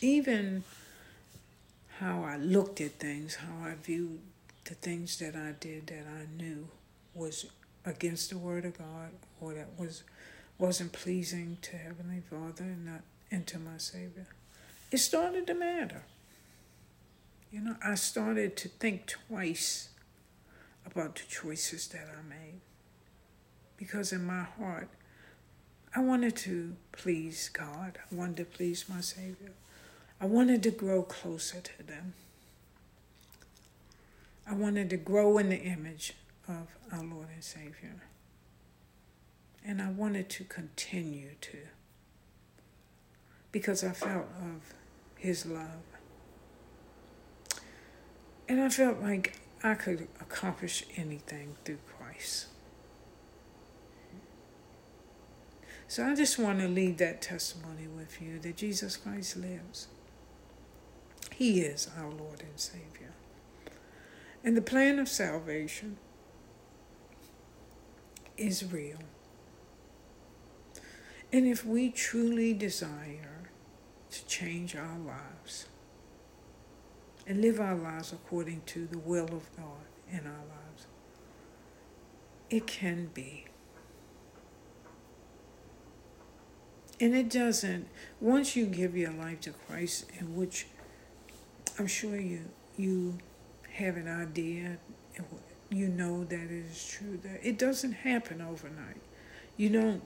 Even 0.00 0.64
how 2.00 2.24
I 2.24 2.36
looked 2.36 2.80
at 2.80 2.98
things, 2.98 3.36
how 3.36 3.68
I 3.68 3.74
viewed 3.80 4.20
the 4.64 4.74
things 4.74 5.18
that 5.18 5.36
I 5.36 5.54
did 5.58 5.86
that 5.86 6.04
I 6.06 6.26
knew 6.36 6.68
was 7.14 7.46
against 7.86 8.30
the 8.30 8.38
word 8.38 8.64
of 8.64 8.76
God 8.76 9.10
or 9.40 9.54
that 9.54 9.68
was 9.78 10.02
wasn't 10.58 10.92
pleasing 10.92 11.58
to 11.62 11.76
Heavenly 11.76 12.20
Father 12.28 12.64
and 12.64 12.84
not 12.84 13.02
and 13.30 13.46
to 13.46 13.58
my 13.58 13.78
Savior. 13.78 14.26
It 14.90 14.98
started 14.98 15.46
to 15.46 15.54
matter. 15.54 16.02
You 17.50 17.60
know, 17.60 17.76
I 17.84 17.94
started 17.94 18.56
to 18.58 18.68
think 18.68 19.06
twice 19.06 19.90
about 20.84 21.16
the 21.16 21.22
choices 21.28 21.88
that 21.88 22.08
I 22.10 22.26
made. 22.28 22.60
Because 23.76 24.12
in 24.12 24.24
my 24.24 24.42
heart, 24.42 24.88
I 25.94 26.00
wanted 26.00 26.36
to 26.36 26.76
please 26.92 27.50
God. 27.52 27.98
I 28.10 28.14
wanted 28.14 28.36
to 28.38 28.44
please 28.44 28.88
my 28.88 29.00
Savior. 29.00 29.52
I 30.20 30.26
wanted 30.26 30.62
to 30.62 30.70
grow 30.70 31.02
closer 31.02 31.60
to 31.60 31.82
them. 31.82 32.14
I 34.48 34.54
wanted 34.54 34.88
to 34.90 34.96
grow 34.96 35.38
in 35.38 35.50
the 35.50 35.60
image 35.60 36.14
of 36.48 36.76
our 36.92 37.04
Lord 37.04 37.28
and 37.32 37.42
Savior. 37.42 38.02
And 39.64 39.82
I 39.82 39.90
wanted 39.90 40.28
to 40.30 40.44
continue 40.44 41.30
to 41.40 41.58
because 43.52 43.82
I 43.82 43.92
felt 43.92 44.26
of 44.40 44.74
His 45.16 45.46
love. 45.46 45.82
And 48.48 48.60
I 48.60 48.68
felt 48.68 49.00
like 49.00 49.40
I 49.62 49.74
could 49.74 50.06
accomplish 50.20 50.84
anything 50.96 51.56
through 51.64 51.78
Christ. 51.98 52.46
So 55.88 56.04
I 56.04 56.14
just 56.14 56.38
want 56.38 56.60
to 56.60 56.68
leave 56.68 56.98
that 56.98 57.22
testimony 57.22 57.86
with 57.86 58.20
you 58.20 58.38
that 58.40 58.56
Jesus 58.56 58.96
Christ 58.96 59.36
lives. 59.36 59.88
He 61.34 61.60
is 61.60 61.88
our 61.98 62.10
Lord 62.10 62.40
and 62.40 62.58
Savior. 62.58 63.12
And 64.44 64.56
the 64.56 64.62
plan 64.62 64.98
of 64.98 65.08
salvation 65.08 65.98
is 68.36 68.64
real. 68.72 68.98
And 71.32 71.46
if 71.46 71.64
we 71.64 71.90
truly 71.90 72.52
desire 72.52 73.50
to 74.10 74.26
change 74.26 74.76
our 74.76 74.98
lives 74.98 75.66
and 77.26 77.40
live 77.40 77.60
our 77.60 77.74
lives 77.74 78.12
according 78.12 78.62
to 78.66 78.86
the 78.86 78.98
will 78.98 79.26
of 79.26 79.54
God 79.56 79.86
in 80.10 80.20
our 80.20 80.44
lives, 80.48 80.86
it 82.48 82.66
can 82.66 83.10
be. 83.12 83.46
And 86.98 87.14
it 87.14 87.28
doesn't, 87.28 87.88
once 88.20 88.56
you 88.56 88.64
give 88.66 88.96
your 88.96 89.12
life 89.12 89.40
to 89.42 89.50
Christ, 89.50 90.06
in 90.18 90.36
which 90.36 90.66
I'm 91.78 91.86
sure 91.86 92.16
you 92.16 92.40
you 92.78 93.18
have 93.72 93.96
an 93.96 94.08
idea, 94.08 94.78
you 95.70 95.88
know 95.88 96.24
that 96.24 96.44
it 96.44 96.64
is 96.70 96.86
true, 96.86 97.18
that 97.22 97.40
it 97.42 97.58
doesn't 97.58 97.92
happen 97.92 98.40
overnight. 98.40 99.00
You 99.56 99.70
don't 99.70 100.02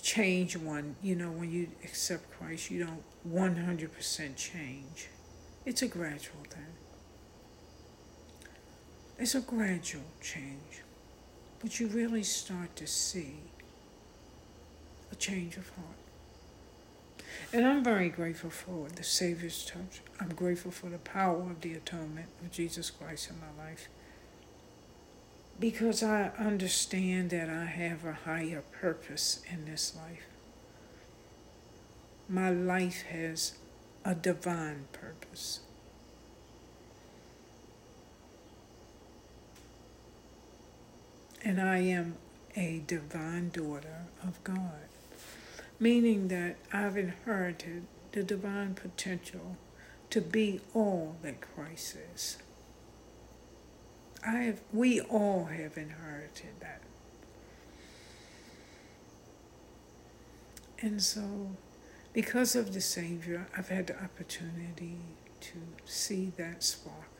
change 0.00 0.56
one, 0.56 0.96
you 1.02 1.14
know, 1.14 1.30
when 1.30 1.50
you 1.50 1.68
accept 1.82 2.30
Christ, 2.38 2.70
you 2.70 2.84
don't 2.84 3.02
100% 3.28 4.36
change. 4.36 5.08
It's 5.64 5.82
a 5.82 5.88
gradual 5.88 6.42
thing. 6.50 6.74
It's 9.18 9.34
a 9.34 9.40
gradual 9.40 10.02
change. 10.20 10.82
But 11.60 11.80
you 11.80 11.88
really 11.88 12.22
start 12.22 12.76
to 12.76 12.86
see 12.86 13.36
a 15.10 15.14
change 15.14 15.56
of 15.56 15.68
heart. 15.70 15.88
And 17.52 17.66
I'm 17.66 17.82
very 17.82 18.08
grateful 18.08 18.50
for 18.50 18.88
the 18.88 19.04
Savior's 19.04 19.64
touch. 19.64 20.02
I'm 20.20 20.34
grateful 20.34 20.70
for 20.70 20.90
the 20.90 20.98
power 20.98 21.50
of 21.50 21.60
the 21.60 21.74
atonement 21.74 22.28
of 22.42 22.50
Jesus 22.50 22.90
Christ 22.90 23.30
in 23.30 23.36
my 23.40 23.64
life. 23.64 23.88
Because 25.58 26.02
I 26.02 26.30
understand 26.38 27.30
that 27.30 27.48
I 27.48 27.64
have 27.64 28.04
a 28.04 28.12
higher 28.12 28.62
purpose 28.72 29.40
in 29.50 29.64
this 29.64 29.94
life. 29.96 30.26
My 32.28 32.50
life 32.50 33.02
has 33.02 33.54
a 34.04 34.14
divine 34.14 34.86
purpose. 34.92 35.60
And 41.44 41.60
I 41.60 41.78
am 41.78 42.16
a 42.56 42.82
divine 42.86 43.50
daughter 43.50 44.06
of 44.22 44.42
God 44.44 44.88
meaning 45.78 46.28
that 46.28 46.56
I've 46.72 46.96
inherited 46.96 47.84
the 48.12 48.22
divine 48.22 48.74
potential 48.74 49.56
to 50.10 50.20
be 50.20 50.60
all 50.72 51.16
that 51.22 51.40
Christ 51.40 51.96
is. 52.14 52.38
I 54.26 54.36
have, 54.36 54.60
we 54.72 55.00
all 55.00 55.46
have 55.46 55.76
inherited 55.76 56.60
that. 56.60 56.80
And 60.80 61.02
so, 61.02 61.50
because 62.12 62.54
of 62.54 62.74
the 62.74 62.80
Savior, 62.80 63.46
I've 63.56 63.68
had 63.68 63.88
the 63.88 64.02
opportunity 64.02 64.98
to 65.40 65.58
see 65.84 66.32
that 66.36 66.62
spark 66.62 67.10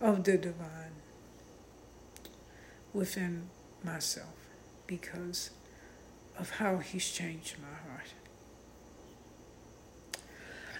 of 0.00 0.24
the 0.24 0.36
divine 0.36 0.92
within 2.92 3.48
myself 3.82 4.34
because 4.86 5.50
of 6.38 6.50
how 6.50 6.78
He's 6.78 7.10
changed 7.10 7.56
my 7.60 7.90
heart. 7.90 8.08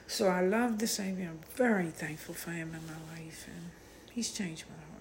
So 0.07 0.29
I 0.29 0.41
love 0.41 0.79
the 0.79 0.87
Savior. 0.87 1.31
I'm 1.31 1.41
very 1.55 1.91
thankful 1.91 2.35
for 2.35 2.51
Him 2.51 2.75
in 2.75 2.87
my 2.87 3.15
life, 3.15 3.47
and 3.49 3.71
He's 4.13 4.33
changed 4.33 4.65
my 4.69 4.77
heart. 4.77 4.96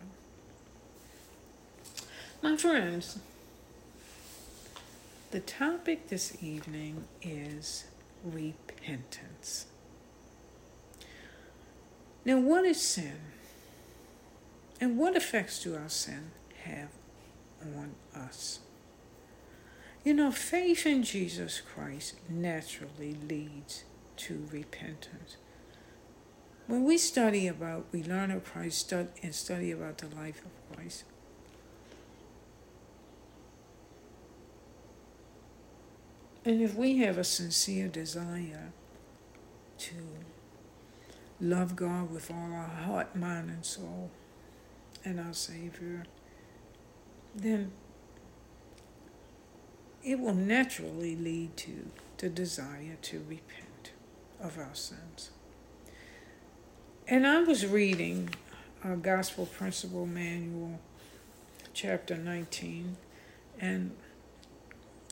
My 2.45 2.55
friends, 2.55 3.17
the 5.31 5.39
topic 5.39 6.09
this 6.09 6.37
evening 6.43 7.05
is 7.23 7.85
repentance. 8.23 9.65
Now, 12.23 12.37
what 12.37 12.63
is 12.63 12.79
sin? 12.79 13.17
And 14.79 14.95
what 14.95 15.15
effects 15.15 15.63
do 15.63 15.73
our 15.73 15.89
sin 15.89 16.33
have 16.65 16.89
on 17.63 17.95
us. 18.15 18.59
You 20.03 20.13
know, 20.13 20.29
faith 20.29 20.85
in 20.85 21.01
Jesus 21.01 21.59
Christ 21.61 22.13
naturally 22.29 23.17
leads 23.27 23.85
to 24.17 24.45
repentance. 24.51 25.37
When 26.67 26.83
we 26.83 26.99
study 26.99 27.47
about, 27.47 27.87
we 27.91 28.03
learn 28.03 28.29
of 28.29 28.43
Christ 28.45 28.91
and 28.91 29.33
study 29.33 29.71
about 29.71 29.97
the 29.97 30.15
life 30.15 30.43
of 30.45 30.77
Christ, 30.77 31.05
And 36.45 36.61
if 36.61 36.75
we 36.75 36.99
have 36.99 37.17
a 37.17 37.23
sincere 37.23 37.87
desire 37.87 38.71
to 39.79 39.95
love 41.41 41.75
God 41.75 42.11
with 42.11 42.29
all 42.29 42.53
our 42.53 42.67
heart, 42.67 43.15
mind, 43.15 43.49
and 43.49 43.65
soul, 43.65 44.11
and 45.03 45.19
our 45.19 45.33
Savior, 45.33 46.05
then 47.35 47.71
it 50.03 50.19
will 50.19 50.35
naturally 50.35 51.15
lead 51.15 51.57
to 51.57 51.89
the 52.19 52.29
desire 52.29 52.97
to 53.01 53.25
repent 53.27 53.91
of 54.39 54.59
our 54.59 54.75
sins. 54.75 55.31
And 57.07 57.25
I 57.25 57.41
was 57.41 57.65
reading 57.65 58.29
our 58.83 58.95
Gospel 58.95 59.47
Principle 59.47 60.05
Manual, 60.05 60.79
chapter 61.73 62.15
19, 62.15 62.97
and 63.59 63.91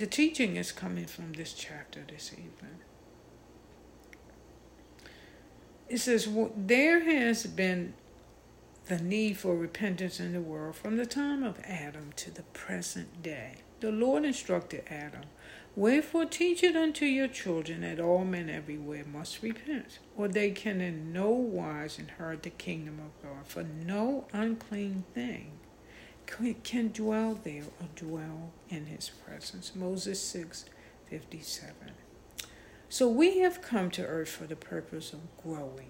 the 0.03 0.09
teaching 0.09 0.57
is 0.57 0.73
coming 0.73 1.05
from 1.05 1.31
this 1.31 1.53
chapter 1.53 2.01
this 2.05 2.33
evening. 2.33 2.81
It 5.87 5.99
says, 5.99 6.27
There 6.57 6.99
has 7.05 7.45
been 7.45 7.93
the 8.87 8.99
need 8.99 9.37
for 9.37 9.55
repentance 9.55 10.19
in 10.19 10.33
the 10.33 10.41
world 10.41 10.75
from 10.75 10.97
the 10.97 11.05
time 11.05 11.41
of 11.41 11.57
Adam 11.63 12.11
to 12.17 12.31
the 12.31 12.41
present 12.41 13.23
day. 13.23 13.59
The 13.79 13.93
Lord 13.93 14.25
instructed 14.25 14.83
Adam, 14.89 15.23
Wherefore 15.73 16.25
teach 16.25 16.63
it 16.63 16.75
unto 16.75 17.05
your 17.05 17.29
children 17.29 17.79
that 17.79 18.01
all 18.01 18.25
men 18.25 18.49
everywhere 18.49 19.05
must 19.05 19.41
repent, 19.41 19.99
or 20.17 20.27
they 20.27 20.51
can 20.51 20.81
in 20.81 21.13
no 21.13 21.29
wise 21.29 21.97
inherit 21.97 22.43
the 22.43 22.49
kingdom 22.49 22.99
of 22.99 23.23
God. 23.23 23.47
For 23.47 23.63
no 23.63 24.25
unclean 24.33 25.05
thing 25.13 25.59
can 26.25 26.91
dwell 26.91 27.39
there 27.43 27.63
or 27.79 27.87
dwell 27.95 28.51
in 28.69 28.87
his 28.87 29.09
presence. 29.09 29.73
Moses 29.75 30.21
6 30.21 30.65
57. 31.09 31.73
So 32.89 33.07
we 33.07 33.39
have 33.39 33.61
come 33.61 33.89
to 33.91 34.05
earth 34.05 34.29
for 34.29 34.45
the 34.45 34.55
purpose 34.55 35.13
of 35.13 35.19
growing 35.41 35.89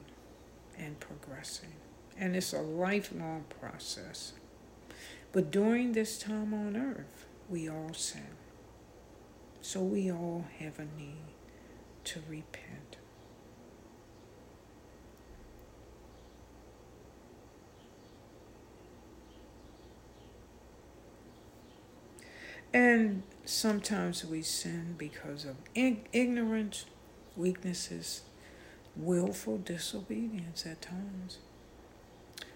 and 0.77 0.99
progressing, 0.99 1.73
and 2.17 2.35
it's 2.35 2.53
a 2.53 2.61
lifelong 2.61 3.45
process. 3.59 4.33
But 5.31 5.51
during 5.51 5.93
this 5.93 6.17
time 6.17 6.53
on 6.53 6.75
earth, 6.75 7.25
we 7.49 7.69
all 7.69 7.93
sin. 7.93 8.35
So 9.61 9.81
we 9.81 10.11
all 10.11 10.45
have 10.59 10.79
a 10.79 10.87
need 10.97 11.23
to 12.05 12.19
repent. 12.29 12.82
And 22.73 23.21
sometimes 23.45 24.25
we 24.25 24.41
sin 24.41 24.95
because 24.97 25.45
of 25.45 25.57
ignorance, 25.75 26.85
weaknesses, 27.35 28.23
willful 28.95 29.59
disobedience 29.59 30.65
at 30.65 30.81
times. 30.81 31.37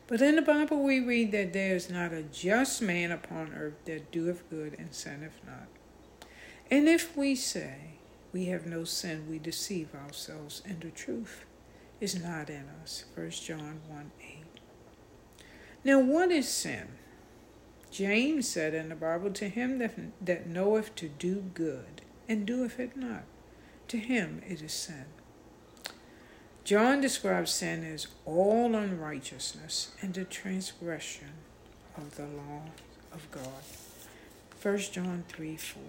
But 0.08 0.22
in 0.22 0.38
the 0.38 0.42
Bible 0.42 0.82
we 0.82 1.00
read 1.02 1.32
that 1.34 1.54
there 1.54 1.76
is 1.76 1.90
not 1.90 2.14
a 2.14 2.24
just 2.24 2.82
man 2.82 3.12
upon 3.12 3.54
earth 3.54 3.76
that 3.86 4.12
doeth 4.12 4.50
good 4.50 4.76
and 4.80 4.94
sinneth 4.94 5.40
not. 5.46 5.68
And 6.72 6.88
if 6.88 7.16
we 7.16 7.36
say 7.36 7.98
we 8.34 8.46
have 8.46 8.66
no 8.66 8.84
sin, 8.84 9.28
we 9.30 9.40
deceive 9.40 9.94
ourselves, 9.94 10.62
and 10.66 10.82
the 10.82 10.90
truth 10.90 11.46
is 12.00 12.22
not 12.22 12.50
in 12.50 12.66
us. 12.82 13.06
1 13.16 13.30
John 13.32 13.82
1 13.88 14.12
8. 14.22 14.38
Now, 15.84 16.00
what 16.00 16.32
is 16.32 16.48
sin? 16.48 16.88
James 17.98 18.48
said 18.48 18.76
in 18.76 18.90
the 18.90 18.96
Bible, 18.96 19.32
To 19.32 19.50
him 19.50 19.80
that, 19.80 19.96
that 20.22 20.46
knoweth 20.46 20.94
to 20.98 21.10
do 21.10 21.46
good 21.56 22.04
and 22.30 22.46
doeth 22.46 22.80
it 22.80 22.96
not, 22.96 23.24
to 23.88 23.98
him 23.98 24.44
it 24.48 24.62
is 24.62 24.72
sin. 24.72 25.06
John 26.64 27.02
describes 27.02 27.52
sin 27.52 27.84
as 27.84 28.06
all 28.24 28.76
unrighteousness 28.76 29.94
and 30.00 30.14
the 30.14 30.26
transgression 30.26 31.30
of 31.98 32.18
the 32.18 32.28
law 32.28 32.66
of 33.12 33.32
God. 33.32 33.64
1 34.62 34.78
John 34.78 35.24
3 35.28 35.58
4. 35.58 35.82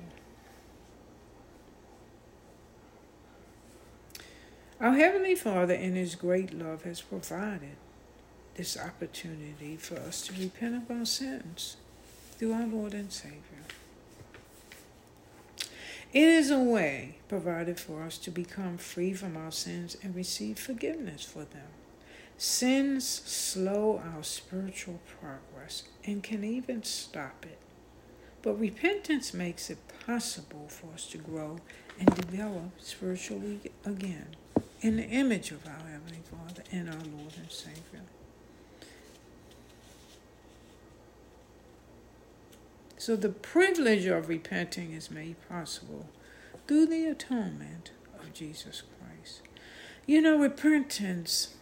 Our 4.81 4.95
Heavenly 4.95 5.35
Father, 5.35 5.75
in 5.75 5.95
His 5.95 6.15
great 6.15 6.55
love, 6.55 6.85
has 6.85 7.03
provided 7.03 7.77
this 8.55 8.79
opportunity 8.79 9.77
for 9.77 9.97
us 9.97 10.23
to 10.23 10.41
repent 10.41 10.75
of 10.75 10.91
our 10.91 11.05
sins 11.05 11.77
through 12.39 12.53
our 12.53 12.67
Lord 12.67 12.95
and 12.95 13.13
Savior. 13.13 13.43
It 16.13 16.29
is 16.29 16.51
a 16.51 16.59
way 16.59 17.17
provided 17.29 17.79
for 17.79 18.03
us 18.03 18.17
to 18.19 18.31
become 18.31 18.79
free 18.79 19.13
from 19.13 19.37
our 19.37 19.53
sins 19.53 19.97
and 20.03 20.15
receive 20.15 20.59
forgiveness 20.59 21.23
for 21.23 21.45
them. 21.45 21.69
Sins 22.39 23.07
slow 23.07 24.01
our 24.15 24.23
spiritual 24.23 25.01
progress 25.21 25.83
and 26.05 26.23
can 26.23 26.45
even 26.45 26.85
stop 26.85 27.45
it. 27.45 27.59
But 28.41 28.61
repentance 28.61 29.35
makes 29.35 29.69
it 29.69 29.79
possible 30.07 30.69
for 30.69 30.95
us 30.95 31.07
to 31.11 31.19
grow 31.19 31.59
and 31.99 32.15
develop 32.15 32.71
spiritually 32.79 33.61
again 33.85 34.29
in 34.81 34.97
the 34.97 35.09
image 35.09 35.51
of 35.51 35.67
our 35.67 35.89
Heavenly 35.91 36.23
Father 36.31 36.63
and 36.71 36.89
our 36.89 36.95
Lord 36.95 37.35
and 37.37 37.51
Savior. 37.51 38.05
So 42.99 43.15
the 43.15 43.29
privilege 43.29 44.07
of 44.07 44.29
repenting 44.29 44.93
is 44.93 45.09
made 45.09 45.37
possible 45.49 46.09
through 46.67 46.87
the 46.87 47.07
atonement 47.07 47.93
of 48.19 48.35
Jesus 48.35 48.83
Christ. 48.83 49.43
You 50.05 50.21
know, 50.21 50.37
repentance 50.37 51.55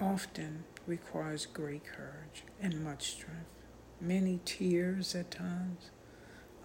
often 0.00 0.64
requires 0.86 1.44
great 1.44 1.84
courage 1.84 2.44
and 2.62 2.82
much 2.82 3.10
strength, 3.12 3.52
many 4.00 4.40
tears 4.46 5.14
at 5.14 5.30
times, 5.30 5.90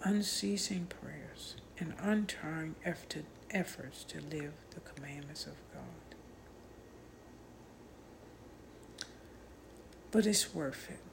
unceasing 0.04 0.86
prayers, 0.86 1.58
and 1.78 1.96
untiring 2.00 2.76
efforts 2.86 4.06
to 4.06 4.22
live 4.22 4.54
the 4.74 4.80
commandments 4.80 5.46
of 5.46 5.56
God. 5.74 6.16
But 10.10 10.26
it's 10.26 10.56
worth 10.56 10.90
it 10.90 11.13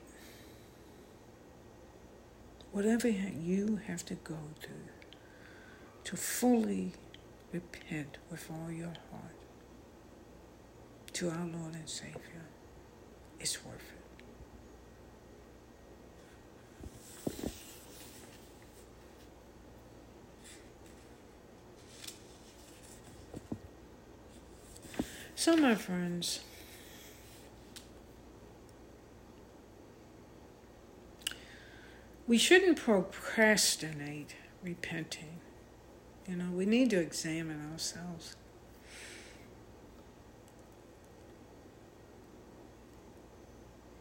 whatever 2.73 3.09
you 3.09 3.81
have 3.87 4.05
to 4.07 4.15
go 4.15 4.39
through 4.61 4.75
to 6.05 6.17
fully 6.17 6.93
repent 7.53 8.19
with 8.31 8.51
all 8.51 8.71
your 8.71 8.95
heart 9.11 9.35
to 11.13 11.29
our 11.29 11.47
Lord 11.47 11.75
and 11.75 11.89
Savior, 11.89 12.47
it's 13.39 13.59
worth 13.65 13.75
it. 13.75 14.01
So, 25.35 25.57
my 25.57 25.75
friends, 25.75 26.41
we 32.31 32.39
shouldn't 32.39 32.79
procrastinate 32.79 34.37
repenting. 34.63 35.41
You 36.29 36.37
know, 36.37 36.53
we 36.53 36.65
need 36.65 36.91
to 36.91 37.01
examine 37.01 37.73
ourselves. 37.73 38.37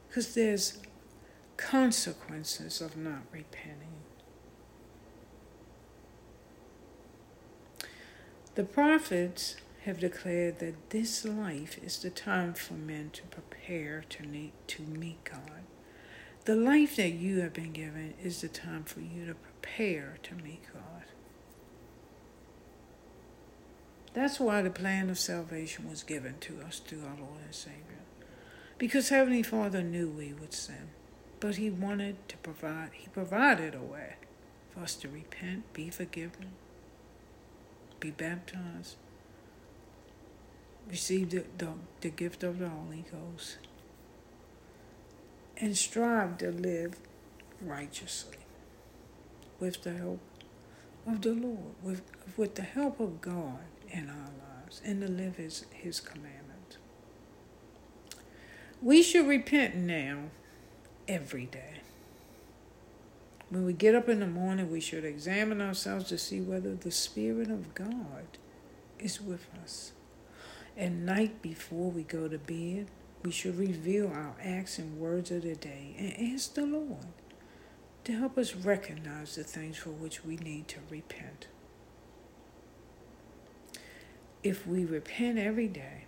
Because 0.08 0.36
there's 0.36 0.78
consequences 1.58 2.82
of 2.82 2.96
not 2.96 3.24
repenting. 3.32 4.04
The 8.54 8.64
prophets 8.64 9.56
have 9.86 10.00
declared 10.00 10.60
that 10.60 10.92
this 10.92 11.26
life 11.26 11.80
is 11.84 11.98
the 11.98 12.12
time 12.12 12.54
for 12.54 12.76
men 12.76 13.10
to 13.14 13.24
prepare 13.24 14.04
to 14.08 14.24
meet, 14.24 14.54
to 14.68 14.84
meet 14.84 15.24
God. 15.24 15.59
The 16.50 16.56
life 16.56 16.96
that 16.96 17.12
you 17.12 17.42
have 17.42 17.54
been 17.54 17.74
given 17.74 18.16
is 18.24 18.42
the 18.42 18.48
time 18.48 18.84
for 18.84 19.02
you 19.02 19.28
to 19.28 19.36
prepare 19.36 20.18
to 20.24 20.34
meet 20.34 20.64
God. 20.74 21.04
That's 24.16 24.40
why 24.40 24.64
the 24.64 24.72
plan 24.72 25.12
of 25.12 25.20
salvation 25.20 25.88
was 25.88 26.02
given 26.02 26.40
to 26.40 26.60
us 26.62 26.80
through 26.80 27.04
our 27.04 27.16
Lord 27.20 27.42
and 27.46 27.54
Savior. 27.54 28.02
Because 28.80 29.10
Heavenly 29.10 29.44
Father 29.44 29.84
knew 29.84 30.10
we 30.10 30.34
would 30.34 30.56
sin. 30.56 30.90
But 31.40 31.58
He 31.58 31.70
wanted 31.70 32.28
to 32.30 32.38
provide, 32.38 32.94
He 32.94 33.10
provided 33.10 33.76
a 33.76 33.84
way 33.84 34.16
for 34.74 34.80
us 34.80 34.96
to 34.96 35.08
repent, 35.08 35.72
be 35.74 35.92
forgiven, 35.92 36.54
be 38.00 38.10
baptized, 38.10 38.96
receive 40.90 41.30
the, 41.30 41.44
the, 41.60 41.74
the 42.02 42.10
gift 42.10 42.42
of 42.42 42.58
the 42.58 42.70
Holy 42.70 43.06
Ghost, 43.12 43.60
and 45.60 45.78
strive 45.78 46.38
to 46.38 46.52
live 46.52 46.96
righteously 47.62 48.38
with 49.60 49.84
the 49.84 49.94
help 49.94 50.20
of 51.06 51.22
the 51.22 51.34
Lord, 51.34 51.76
with, 51.84 52.02
with 52.38 52.56
the 52.56 52.62
help 52.62 53.00
of 53.00 53.22
God 53.22 53.60
in 53.90 54.10
our 54.10 54.30
lives, 54.62 54.82
and 54.86 55.02
to 55.02 55.08
live 55.08 55.38
His, 55.38 55.66
his 55.72 56.00
commandments. 56.00 56.78
We 58.82 59.04
should 59.04 59.28
repent 59.28 59.76
now 59.76 60.26
every 61.08 61.46
day. 61.46 61.82
When 63.50 63.66
we 63.66 63.74
get 63.74 63.96
up 63.96 64.08
in 64.08 64.20
the 64.20 64.28
morning, 64.28 64.72
we 64.72 64.80
should 64.80 65.04
examine 65.04 65.60
ourselves 65.60 66.06
to 66.10 66.18
see 66.18 66.40
whether 66.40 66.76
the 66.76 66.92
Spirit 66.92 67.50
of 67.50 67.74
God 67.74 68.38
is 69.00 69.20
with 69.20 69.48
us. 69.62 69.92
At 70.78 70.92
night, 70.92 71.42
before 71.42 71.90
we 71.90 72.04
go 72.04 72.28
to 72.28 72.38
bed, 72.38 72.88
we 73.24 73.32
should 73.32 73.58
review 73.58 74.10
our 74.14 74.36
acts 74.42 74.78
and 74.80 75.00
words 75.00 75.32
of 75.32 75.44
the 75.44 75.56
day 75.56 75.96
and 75.98 76.34
ask 76.34 76.54
the 76.54 76.66
Lord 76.66 77.08
to 78.06 78.14
help 78.14 78.38
us 78.38 78.56
recognize 78.56 79.36
the 79.36 79.44
things 79.44 79.78
for 79.78 79.90
which 79.90 80.24
we 80.24 80.38
need 80.38 80.68
to 80.70 80.80
repent. 80.90 81.48
If 84.42 84.66
we 84.66 84.86
repent 84.86 85.38
every 85.38 85.68
day 85.68 86.06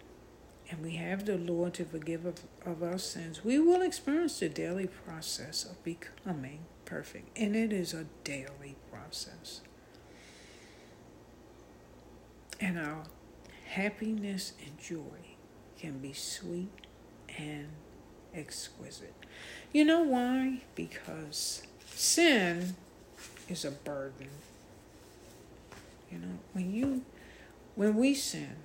and 0.69 0.81
we 0.81 0.95
have 0.95 1.25
the 1.25 1.37
Lord 1.37 1.73
to 1.75 1.85
forgive 1.85 2.25
of, 2.25 2.39
of 2.65 2.81
our 2.81 2.97
sins, 2.97 3.43
we 3.43 3.59
will 3.59 3.81
experience 3.81 4.39
the 4.39 4.47
daily 4.47 4.87
process 4.87 5.65
of 5.65 5.83
becoming 5.83 6.59
perfect. 6.85 7.37
And 7.37 7.57
it 7.57 7.73
is 7.73 7.93
a 7.93 8.05
daily 8.23 8.77
process. 8.89 9.59
And 12.61 12.79
our 12.79 13.03
happiness 13.65 14.53
and 14.65 14.79
joy 14.79 15.35
can 15.77 15.99
be 15.99 16.13
sweet 16.13 16.69
and 17.37 17.67
exquisite. 18.33 19.13
You 19.73 19.85
know 19.85 20.01
why? 20.01 20.61
Because 20.75 21.63
sin 21.85 22.75
is 23.49 23.65
a 23.65 23.71
burden. 23.71 24.29
You 26.11 26.19
know, 26.19 26.39
when 26.53 26.73
you 26.73 27.03
when 27.75 27.95
we 27.95 28.13
sin, 28.13 28.55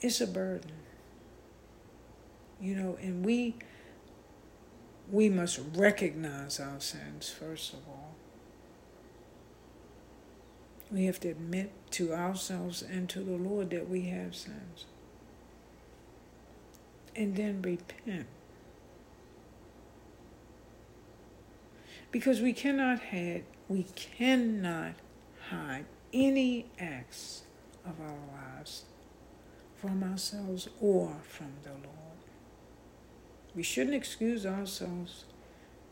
it's 0.00 0.20
a 0.20 0.26
burden. 0.26 0.72
You 2.60 2.76
know, 2.76 2.98
and 3.00 3.24
we 3.24 3.56
we 5.10 5.28
must 5.28 5.60
recognize 5.74 6.60
our 6.60 6.80
sins 6.80 7.28
first 7.28 7.72
of 7.72 7.80
all. 7.88 8.11
We 10.92 11.06
have 11.06 11.18
to 11.20 11.28
admit 11.28 11.72
to 11.92 12.12
ourselves 12.12 12.82
and 12.82 13.08
to 13.08 13.20
the 13.20 13.36
Lord 13.36 13.70
that 13.70 13.88
we 13.88 14.02
have 14.02 14.34
sins 14.34 14.84
and 17.16 17.36
then 17.36 17.62
repent. 17.62 18.26
Because 22.10 22.42
we 22.42 22.52
cannot 22.52 23.00
hide, 23.04 23.44
we 23.68 23.84
cannot 23.94 24.94
hide 25.48 25.86
any 26.12 26.66
acts 26.78 27.42
of 27.86 27.98
our 28.00 28.18
lives 28.34 28.84
from 29.74 30.02
ourselves 30.02 30.68
or 30.78 31.16
from 31.22 31.52
the 31.62 31.70
Lord. 31.70 31.88
We 33.54 33.62
shouldn't 33.62 33.96
excuse 33.96 34.44
ourselves 34.44 35.24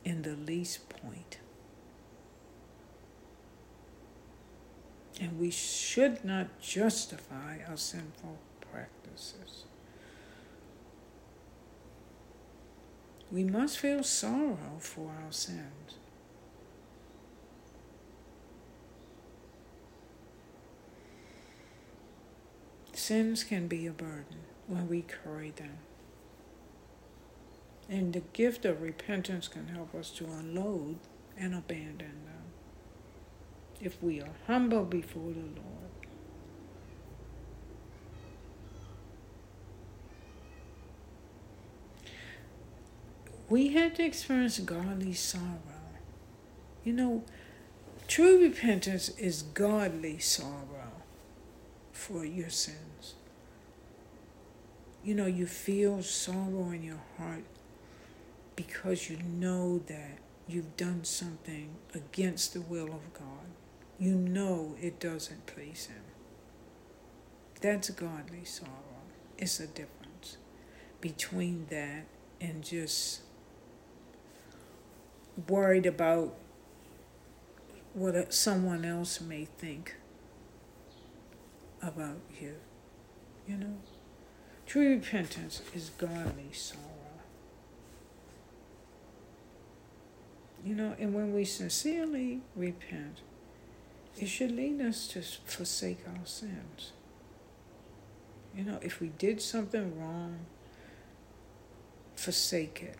in 0.04 0.22
the 0.22 0.34
least 0.34 0.88
point. 0.90 1.38
And 5.20 5.38
we 5.38 5.50
should 5.50 6.24
not 6.24 6.60
justify 6.60 7.58
our 7.68 7.76
sinful 7.76 8.38
practices. 8.72 9.64
we 13.30 13.44
must 13.44 13.78
feel 13.78 14.02
sorrow 14.02 14.78
for 14.80 15.12
our 15.24 15.30
sins. 15.30 15.98
Sins 22.92 23.44
can 23.44 23.66
be 23.66 23.86
a 23.86 23.92
burden 23.92 24.40
when 24.66 24.88
we 24.88 25.02
carry 25.02 25.50
them. 25.50 25.78
And 27.88 28.12
the 28.12 28.20
gift 28.32 28.64
of 28.64 28.82
repentance 28.82 29.48
can 29.48 29.68
help 29.68 29.94
us 29.94 30.10
to 30.10 30.24
unload 30.24 30.98
and 31.36 31.54
abandon 31.54 32.24
them. 32.24 32.39
If 33.82 34.02
we 34.02 34.20
are 34.20 34.34
humble 34.46 34.84
before 34.84 35.32
the 35.32 35.40
Lord, 35.40 35.80
we 43.48 43.68
had 43.68 43.96
to 43.96 44.04
experience 44.04 44.58
godly 44.58 45.14
sorrow. 45.14 45.62
You 46.84 46.92
know, 46.92 47.24
true 48.06 48.40
repentance 48.40 49.08
is 49.10 49.42
godly 49.42 50.18
sorrow 50.18 50.92
for 51.92 52.24
your 52.24 52.50
sins. 52.50 53.14
You 55.02 55.14
know, 55.14 55.26
you 55.26 55.46
feel 55.46 56.02
sorrow 56.02 56.70
in 56.70 56.82
your 56.82 57.00
heart 57.16 57.44
because 58.56 59.08
you 59.08 59.16
know 59.16 59.78
that 59.86 60.18
you've 60.46 60.76
done 60.76 61.04
something 61.04 61.70
against 61.94 62.52
the 62.52 62.60
will 62.60 62.88
of 62.88 63.12
God. 63.14 63.59
You 64.00 64.14
know 64.14 64.76
it 64.80 64.98
doesn't 64.98 65.44
please 65.44 65.86
Him. 65.86 66.02
That's 67.60 67.90
godly 67.90 68.46
sorrow. 68.46 68.70
It's 69.36 69.60
a 69.60 69.66
difference 69.66 70.38
between 71.02 71.66
that 71.68 72.06
and 72.40 72.64
just 72.64 73.20
worried 75.46 75.84
about 75.84 76.34
what 77.92 78.32
someone 78.32 78.86
else 78.86 79.20
may 79.20 79.44
think 79.44 79.96
about 81.82 82.20
you. 82.40 82.54
You 83.46 83.58
know? 83.58 83.76
True 84.66 84.94
repentance 84.94 85.60
is 85.74 85.90
godly 85.98 86.52
sorrow. 86.52 86.84
You 90.64 90.74
know, 90.74 90.94
and 90.98 91.12
when 91.12 91.34
we 91.34 91.44
sincerely 91.44 92.40
repent, 92.56 93.20
it 94.20 94.28
should 94.28 94.52
lead 94.52 94.82
us 94.82 95.08
to 95.08 95.22
forsake 95.22 96.00
our 96.06 96.26
sins. 96.26 96.92
You 98.54 98.64
know, 98.64 98.78
if 98.82 99.00
we 99.00 99.08
did 99.08 99.40
something 99.40 99.98
wrong, 99.98 100.40
forsake 102.16 102.82
it. 102.82 102.98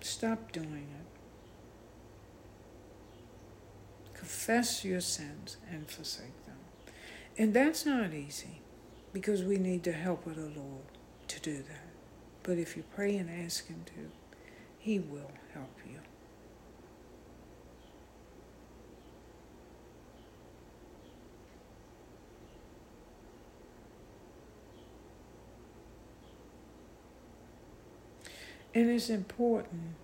Stop 0.00 0.50
doing 0.50 0.88
it. 0.90 1.06
Confess 4.12 4.84
your 4.84 5.00
sins 5.00 5.56
and 5.70 5.88
forsake 5.88 6.44
them. 6.46 6.56
And 7.38 7.54
that's 7.54 7.86
not 7.86 8.12
easy 8.12 8.60
because 9.12 9.44
we 9.44 9.58
need 9.58 9.84
the 9.84 9.92
help 9.92 10.26
of 10.26 10.34
the 10.34 10.60
Lord 10.60 10.82
to 11.28 11.40
do 11.40 11.58
that. 11.58 11.92
But 12.42 12.58
if 12.58 12.76
you 12.76 12.82
pray 12.96 13.16
and 13.16 13.30
ask 13.30 13.68
Him 13.68 13.84
to, 13.86 14.10
He 14.78 14.98
will 14.98 15.30
help 15.52 15.78
you. 15.83 15.83
And 28.74 28.90
it's 28.90 29.08
important 29.08 29.94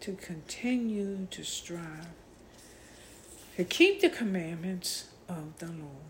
to 0.00 0.12
continue 0.14 1.26
to 1.30 1.44
strive 1.44 2.08
to 3.58 3.64
keep 3.64 4.00
the 4.00 4.08
commandments 4.08 5.08
of 5.28 5.58
the 5.58 5.66
Lord. 5.66 6.06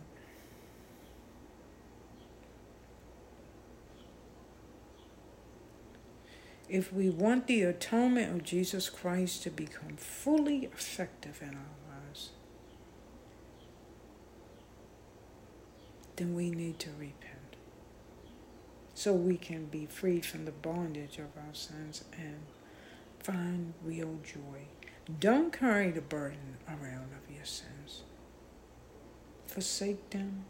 If 6.69 6.93
we 6.93 7.09
want 7.09 7.47
the 7.47 7.63
atonement 7.63 8.35
of 8.35 8.43
Jesus 8.45 8.91
Christ 8.91 9.43
to 9.45 9.51
become 9.51 9.97
fully 9.97 10.67
effective 10.67 11.41
in 11.41 11.55
our 11.55 11.97
lives, 12.05 12.33
then 16.17 16.35
we 16.35 16.51
need 16.51 16.79
to 16.81 16.91
repent 16.99 17.38
so 18.99 19.13
we 19.13 19.37
can 19.37 19.67
be 19.67 19.87
free 19.87 20.21
from 20.21 20.45
the 20.45 20.51
bondage 20.51 21.19
of 21.19 21.29
our 21.37 21.55
sins 21.55 22.03
and 22.19 22.41
find 23.21 23.73
real 23.85 24.19
joy. 24.25 24.67
Don't 25.21 25.53
carry 25.53 25.93
the 25.93 26.01
burden 26.01 26.57
around 26.67 27.13
of 27.13 27.33
your 27.33 27.45
sins. 27.45 28.03
Forsake 29.47 30.11
them. 30.11 30.47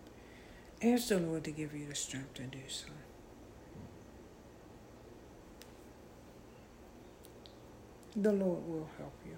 Ask 0.80 1.08
the 1.08 1.18
Lord 1.18 1.44
to 1.44 1.50
give 1.50 1.74
you 1.74 1.88
the 1.88 1.94
strength 1.94 2.32
to 2.34 2.44
do 2.44 2.60
so. 2.68 2.86
The 8.16 8.32
Lord 8.32 8.66
will 8.66 8.88
help 8.96 9.12
you. 9.26 9.36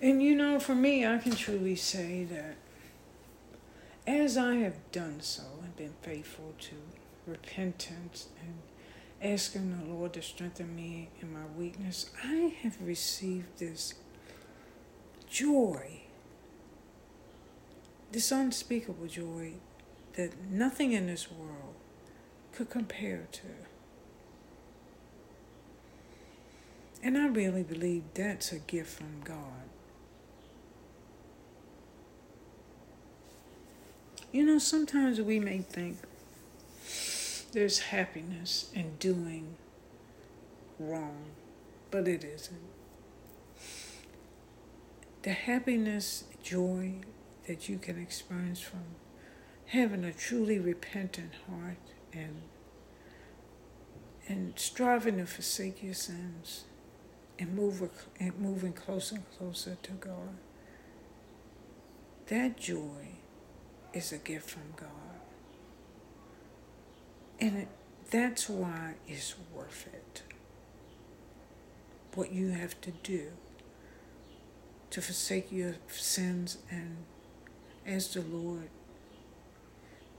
And 0.00 0.22
you 0.22 0.34
know, 0.36 0.60
for 0.60 0.74
me, 0.74 1.04
I 1.04 1.18
can 1.18 1.32
truly 1.32 1.74
say 1.74 2.24
that 2.24 2.56
as 4.06 4.36
I 4.36 4.54
have 4.56 4.76
done 4.92 5.20
so 5.20 5.42
and 5.62 5.76
been 5.76 5.94
faithful 6.02 6.54
to 6.60 6.74
repentance 7.26 8.28
and 8.40 8.54
asking 9.20 9.76
the 9.76 9.92
Lord 9.92 10.12
to 10.14 10.22
strengthen 10.22 10.74
me 10.74 11.10
in 11.20 11.32
my 11.32 11.46
weakness, 11.56 12.10
I 12.24 12.54
have 12.62 12.80
received 12.80 13.58
this 13.58 13.94
joy, 15.28 16.02
this 18.12 18.30
unspeakable 18.30 19.08
joy 19.08 19.54
that 20.14 20.32
nothing 20.48 20.92
in 20.92 21.06
this 21.06 21.30
world 21.30 21.74
could 22.52 22.70
compare 22.70 23.26
to. 23.32 23.48
And 27.02 27.18
I 27.18 27.26
really 27.28 27.62
believe 27.62 28.04
that's 28.14 28.52
a 28.52 28.58
gift 28.58 28.98
from 28.98 29.20
God. 29.22 29.67
You 34.38 34.44
know, 34.44 34.60
sometimes 34.60 35.20
we 35.20 35.40
may 35.40 35.58
think 35.58 35.98
there's 37.50 37.80
happiness 37.80 38.70
in 38.72 38.94
doing 39.00 39.56
wrong, 40.78 41.24
but 41.90 42.06
it 42.06 42.22
isn't. 42.22 42.60
The 45.22 45.32
happiness, 45.32 46.22
joy 46.40 47.00
that 47.48 47.68
you 47.68 47.78
can 47.78 48.00
experience 48.00 48.60
from 48.60 48.84
having 49.66 50.04
a 50.04 50.12
truly 50.12 50.60
repentant 50.60 51.32
heart 51.48 51.78
and 52.12 52.42
and 54.28 54.52
striving 54.54 55.16
to 55.16 55.26
forsake 55.26 55.82
your 55.82 55.94
sins 55.94 56.62
and 57.40 57.56
move 57.56 57.82
and 58.20 58.38
moving 58.38 58.72
closer 58.72 59.16
and 59.16 59.30
closer 59.36 59.76
to 59.82 59.90
God. 59.94 60.36
That 62.28 62.56
joy 62.56 63.17
is 63.98 64.12
a 64.12 64.18
gift 64.18 64.48
from 64.48 64.62
God. 64.76 64.88
And 67.40 67.56
it, 67.58 67.68
that's 68.10 68.48
why 68.48 68.94
it's 69.06 69.34
worth 69.52 69.88
it. 69.92 70.22
What 72.14 72.32
you 72.32 72.50
have 72.50 72.80
to 72.82 72.92
do 73.02 73.32
to 74.90 75.02
forsake 75.02 75.52
your 75.52 75.74
sins 75.88 76.58
and 76.70 76.96
ask 77.86 78.12
the 78.12 78.22
Lord 78.22 78.70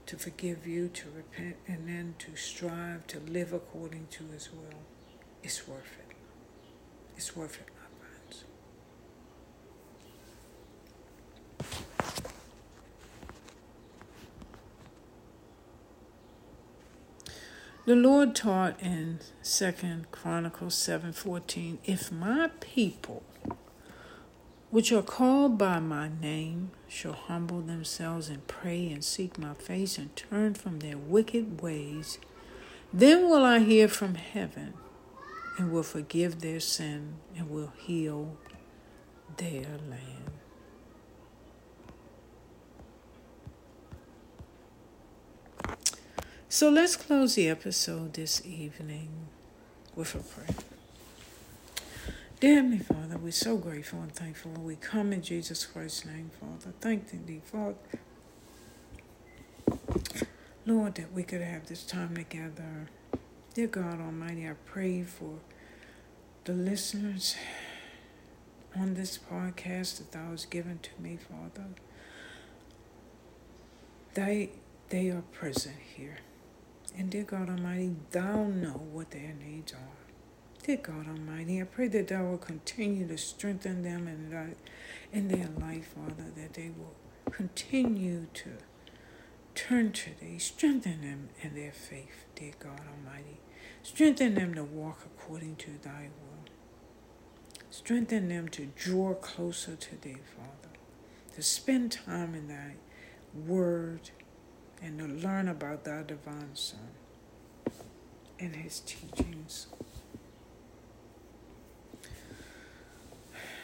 to 0.06 0.16
forgive 0.16 0.66
you, 0.66 0.88
to 0.88 1.06
repent, 1.16 1.56
and 1.66 1.88
then 1.88 2.14
to 2.18 2.36
strive 2.36 3.06
to 3.08 3.20
live 3.20 3.52
according 3.52 4.08
to 4.10 4.24
His 4.32 4.50
will. 4.52 4.80
It's 5.42 5.66
worth 5.66 5.96
it. 5.98 6.16
It's 7.16 7.34
worth 7.34 7.58
it. 7.60 7.69
The 17.90 17.96
Lord 17.96 18.36
taught 18.36 18.80
in 18.80 19.18
Second 19.42 20.12
Chronicles 20.12 20.76
7:14, 20.76 21.80
"If 21.84 22.12
my 22.12 22.52
people, 22.60 23.24
which 24.70 24.92
are 24.92 25.02
called 25.02 25.58
by 25.58 25.80
my 25.80 26.08
name, 26.08 26.70
shall 26.86 27.14
humble 27.14 27.62
themselves 27.62 28.28
and 28.28 28.46
pray 28.46 28.88
and 28.92 29.04
seek 29.04 29.38
my 29.38 29.54
face 29.54 29.98
and 29.98 30.14
turn 30.14 30.54
from 30.54 30.78
their 30.78 30.96
wicked 30.96 31.60
ways, 31.62 32.20
then 32.92 33.28
will 33.28 33.44
I 33.44 33.58
hear 33.58 33.88
from 33.88 34.14
heaven 34.14 34.74
and 35.58 35.72
will 35.72 35.82
forgive 35.82 36.42
their 36.42 36.60
sin 36.60 37.14
and 37.36 37.50
will 37.50 37.72
heal 37.76 38.36
their 39.36 39.78
land." 39.88 40.39
So 46.52 46.68
let's 46.68 46.96
close 46.96 47.36
the 47.36 47.48
episode 47.48 48.14
this 48.14 48.44
evening 48.44 49.28
with 49.94 50.16
a 50.16 50.18
prayer. 50.18 50.58
Dear 52.40 52.56
Heavenly 52.56 52.78
Father, 52.80 53.18
we're 53.18 53.30
so 53.30 53.56
grateful 53.56 54.00
and 54.02 54.12
thankful. 54.12 54.50
We 54.50 54.74
come 54.74 55.12
in 55.12 55.22
Jesus 55.22 55.64
Christ's 55.64 56.06
name, 56.06 56.32
Father. 56.40 56.74
Thank 56.80 57.08
thee, 57.08 57.40
Father. 57.44 57.76
Lord, 60.66 60.96
that 60.96 61.12
we 61.12 61.22
could 61.22 61.40
have 61.40 61.68
this 61.68 61.84
time 61.84 62.16
together. 62.16 62.88
Dear 63.54 63.68
God 63.68 64.00
Almighty, 64.00 64.48
I 64.48 64.54
pray 64.66 65.04
for 65.04 65.38
the 66.46 66.52
listeners 66.52 67.36
on 68.74 68.94
this 68.94 69.18
podcast 69.18 69.98
that 69.98 70.10
thou 70.10 70.32
hast 70.32 70.50
given 70.50 70.80
to 70.80 70.90
me, 71.00 71.16
Father. 71.16 71.68
They 74.14 74.50
they 74.88 75.10
are 75.10 75.22
present 75.30 75.76
here. 75.94 76.18
And 76.96 77.10
dear 77.10 77.24
God 77.24 77.48
Almighty, 77.48 77.94
thou 78.10 78.44
know 78.44 78.82
what 78.92 79.10
their 79.10 79.34
needs 79.34 79.72
are. 79.72 79.78
Dear 80.62 80.76
God 80.78 81.08
Almighty, 81.08 81.60
I 81.60 81.64
pray 81.64 81.88
that 81.88 82.08
thou 82.08 82.24
will 82.24 82.38
continue 82.38 83.06
to 83.08 83.16
strengthen 83.16 83.82
them 83.82 84.06
in, 84.06 84.56
in 85.12 85.28
their 85.28 85.48
life, 85.58 85.94
Father, 85.94 86.30
that 86.36 86.54
they 86.54 86.70
will 86.70 86.94
continue 87.30 88.26
to 88.34 88.50
turn 89.54 89.92
to 89.92 90.10
thee. 90.20 90.38
Strengthen 90.38 91.00
them 91.00 91.28
in 91.42 91.54
their 91.54 91.72
faith, 91.72 92.26
dear 92.34 92.52
God 92.58 92.80
Almighty. 92.80 93.40
Strengthen 93.82 94.34
them 94.34 94.54
to 94.54 94.64
walk 94.64 95.00
according 95.06 95.56
to 95.56 95.70
thy 95.82 96.08
will. 96.20 96.44
Strengthen 97.70 98.28
them 98.28 98.48
to 98.48 98.66
draw 98.76 99.14
closer 99.14 99.76
to 99.76 100.00
thee, 100.00 100.18
Father. 100.36 100.74
To 101.36 101.42
spend 101.42 101.92
time 101.92 102.34
in 102.34 102.48
thy 102.48 102.74
word 103.34 104.10
and 104.82 104.98
to 104.98 105.06
learn 105.06 105.48
about 105.48 105.84
thy 105.84 106.02
divine 106.02 106.54
Son 106.54 106.80
and 108.38 108.56
his 108.56 108.80
teachings. 108.80 109.66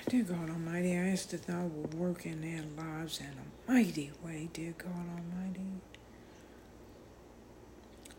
Dear 0.08 0.22
God 0.22 0.50
Almighty, 0.50 0.92
I 0.92 1.08
ask 1.08 1.30
that 1.30 1.46
thou 1.46 1.62
will 1.62 1.90
work 1.98 2.26
in 2.26 2.40
their 2.40 2.62
lives 2.76 3.18
in 3.20 3.26
a 3.26 3.72
mighty 3.72 4.12
way, 4.24 4.48
dear 4.52 4.74
God 4.78 4.92
Almighty. 4.92 5.80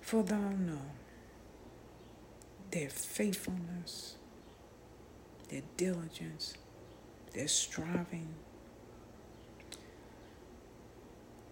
For 0.02 0.24
thou 0.24 0.50
know 0.50 0.82
their 2.72 2.90
faithfulness, 2.90 4.16
their 5.50 5.62
diligence, 5.78 6.56
their 7.34 7.48
striving, 7.48 8.34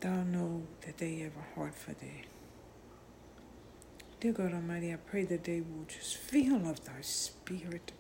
Thou 0.06 0.22
know 0.22 0.62
that 0.86 1.00
they 1.00 1.16
have 1.22 1.32
a 1.36 1.56
heart 1.56 1.74
for 1.74 1.94
thee. 1.94 2.26
Dear 4.20 4.34
God 4.34 4.54
Almighty, 4.54 4.94
I 4.94 4.98
pray 4.98 5.24
that 5.24 5.46
they 5.46 5.62
will 5.62 5.86
just 5.88 6.16
feel 6.16 6.70
of 6.70 6.86
thy 6.86 7.02
spirit 7.02 7.92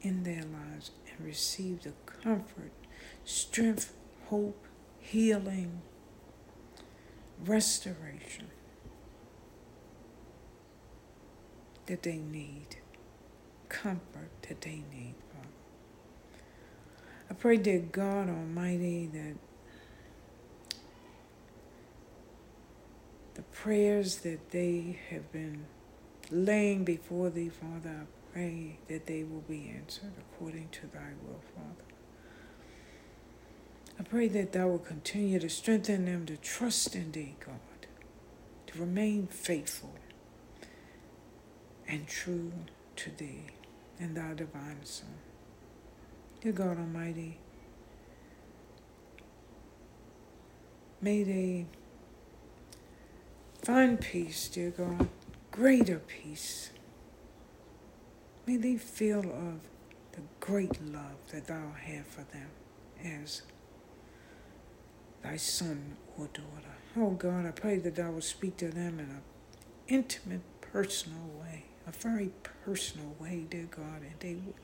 in 0.00 0.22
their 0.22 0.42
lives 0.42 0.92
and 1.06 1.26
receive 1.26 1.82
the 1.82 1.92
comfort, 2.06 2.72
strength, 3.26 3.92
hope, 4.28 4.64
healing, 5.00 5.82
restoration 7.44 8.46
that 11.84 12.04
they 12.04 12.16
need, 12.16 12.76
comfort 13.68 14.30
that 14.48 14.62
they 14.62 14.82
need, 14.90 15.14
I 17.30 17.34
pray, 17.34 17.58
dear 17.58 17.78
God 17.78 18.28
Almighty, 18.28 19.06
that 19.12 19.36
the 23.40 23.56
prayers 23.56 24.16
that 24.16 24.50
they 24.50 24.98
have 25.08 25.32
been 25.32 25.64
laying 26.30 26.84
before 26.84 27.30
thee, 27.30 27.48
Father, 27.48 28.02
I 28.02 28.32
pray 28.34 28.78
that 28.88 29.06
they 29.06 29.24
will 29.24 29.44
be 29.48 29.72
answered 29.74 30.12
according 30.18 30.68
to 30.72 30.86
thy 30.88 31.12
will, 31.24 31.40
Father. 31.54 31.88
I 33.98 34.02
pray 34.02 34.28
that 34.28 34.52
thou 34.52 34.68
will 34.68 34.78
continue 34.78 35.38
to 35.38 35.48
strengthen 35.48 36.04
them 36.04 36.26
to 36.26 36.36
trust 36.36 36.94
in 36.94 37.12
thee, 37.12 37.36
God, 37.40 37.86
to 38.66 38.78
remain 38.78 39.26
faithful 39.26 39.94
and 41.88 42.06
true 42.06 42.52
to 42.96 43.10
thee 43.10 43.44
and 43.98 44.18
thy 44.18 44.34
divine 44.34 44.84
Son. 44.84 45.14
Dear 46.42 46.52
God 46.52 46.76
Almighty, 46.76 47.38
may 51.00 51.22
they 51.22 51.64
Find 53.62 54.00
peace, 54.00 54.48
dear 54.48 54.70
God, 54.70 55.08
greater 55.50 55.98
peace. 55.98 56.70
May 58.46 58.56
they 58.56 58.76
feel 58.76 59.20
of 59.20 59.60
the 60.12 60.22
great 60.40 60.82
love 60.82 61.30
that 61.32 61.46
thou 61.46 61.72
have 61.78 62.06
for 62.06 62.22
them 62.22 62.48
as 63.04 63.42
thy 65.22 65.36
son 65.36 65.96
or 66.18 66.26
daughter. 66.28 66.74
Oh 66.96 67.10
God, 67.10 67.46
I 67.46 67.50
pray 67.50 67.76
that 67.78 67.96
thou 67.96 68.10
will 68.12 68.20
speak 68.22 68.56
to 68.58 68.68
them 68.68 68.98
in 68.98 69.06
an 69.06 69.22
intimate, 69.88 70.40
personal 70.60 71.28
way, 71.40 71.64
a 71.86 71.92
very 71.92 72.30
personal 72.64 73.14
way, 73.20 73.44
dear 73.50 73.68
God, 73.70 74.02
and 74.02 74.14
they 74.20 74.34
will 74.34 74.54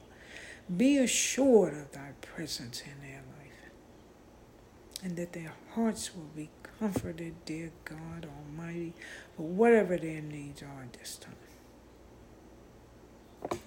be 0.74 0.98
assured 0.98 1.74
of 1.74 1.92
thy 1.92 2.12
presence 2.22 2.82
in 2.82 3.00
their 3.06 3.22
life, 3.38 3.45
and 5.06 5.16
that 5.16 5.32
their 5.34 5.52
hearts 5.76 6.10
will 6.16 6.30
be 6.34 6.50
comforted, 6.80 7.32
dear 7.44 7.70
God 7.84 8.26
Almighty, 8.26 8.92
for 9.36 9.44
whatever 9.44 9.96
their 9.96 10.20
needs 10.20 10.62
are 10.62 10.82
at 10.82 10.94
this 10.94 11.16
time. 11.16 13.60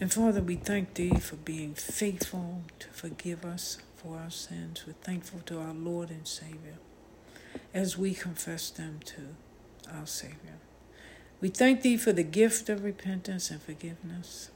And 0.00 0.10
Father, 0.10 0.40
we 0.40 0.56
thank 0.56 0.94
Thee 0.94 1.18
for 1.18 1.36
being 1.36 1.74
faithful 1.74 2.62
to 2.78 2.88
forgive 2.88 3.44
us 3.44 3.76
for 3.94 4.16
our 4.16 4.30
sins. 4.30 4.84
We're 4.86 4.94
thankful 4.94 5.40
to 5.40 5.60
our 5.60 5.74
Lord 5.74 6.08
and 6.08 6.26
Savior 6.26 6.78
as 7.74 7.98
we 7.98 8.14
confess 8.14 8.70
them 8.70 9.00
to 9.04 9.36
our 9.94 10.06
Savior. 10.06 10.60
We 11.42 11.50
thank 11.50 11.82
Thee 11.82 11.98
for 11.98 12.14
the 12.14 12.22
gift 12.22 12.70
of 12.70 12.84
repentance 12.84 13.50
and 13.50 13.60
forgiveness. 13.60 14.50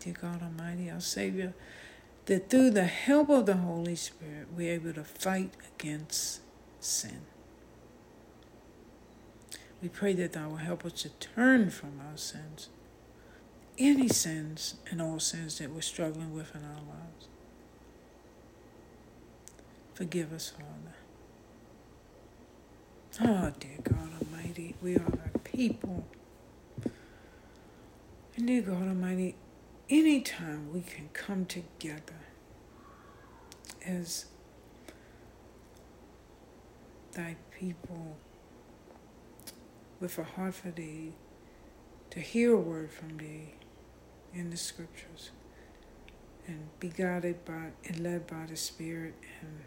Dear 0.00 0.14
God 0.20 0.42
Almighty, 0.42 0.90
our 0.90 1.00
Savior, 1.00 1.54
that 2.28 2.50
through 2.50 2.70
the 2.70 2.84
help 2.84 3.30
of 3.30 3.46
the 3.46 3.56
Holy 3.56 3.96
Spirit, 3.96 4.48
we're 4.54 4.74
able 4.74 4.92
to 4.92 5.02
fight 5.02 5.54
against 5.74 6.40
sin. 6.78 7.22
We 9.82 9.88
pray 9.88 10.12
that 10.12 10.34
Thou 10.34 10.50
will 10.50 10.56
help 10.56 10.84
us 10.84 10.92
to 11.02 11.08
turn 11.08 11.70
from 11.70 12.00
our 12.06 12.18
sins 12.18 12.68
any 13.78 14.08
sins 14.08 14.74
and 14.90 15.00
all 15.00 15.18
sins 15.20 15.58
that 15.58 15.70
we're 15.70 15.80
struggling 15.80 16.34
with 16.34 16.54
in 16.54 16.64
our 16.64 16.82
lives. 16.82 17.28
Forgive 19.94 20.32
us, 20.32 20.50
Father. 20.50 20.96
Oh, 23.20 23.52
dear 23.58 23.78
God 23.82 24.10
Almighty, 24.20 24.74
we 24.82 24.96
are 24.96 25.30
a 25.34 25.38
people. 25.38 26.06
And 28.36 28.46
dear 28.46 28.62
God 28.62 28.82
Almighty, 28.88 29.34
anytime 29.90 30.72
we 30.72 30.80
can 30.80 31.08
come 31.12 31.44
together 31.46 32.20
as 33.84 34.26
thy 37.12 37.36
people 37.50 38.16
with 40.00 40.18
a 40.18 40.24
heart 40.24 40.54
for 40.54 40.70
thee, 40.70 41.12
to 42.10 42.20
hear 42.20 42.54
a 42.54 42.60
word 42.60 42.90
from 42.90 43.16
thee, 43.18 43.54
in 44.34 44.50
the 44.50 44.56
scriptures 44.56 45.30
and 46.46 46.68
be 46.80 46.88
guided 46.88 47.44
by 47.44 47.70
and 47.86 48.00
led 48.00 48.26
by 48.26 48.46
the 48.46 48.56
Spirit 48.56 49.14
and 49.40 49.60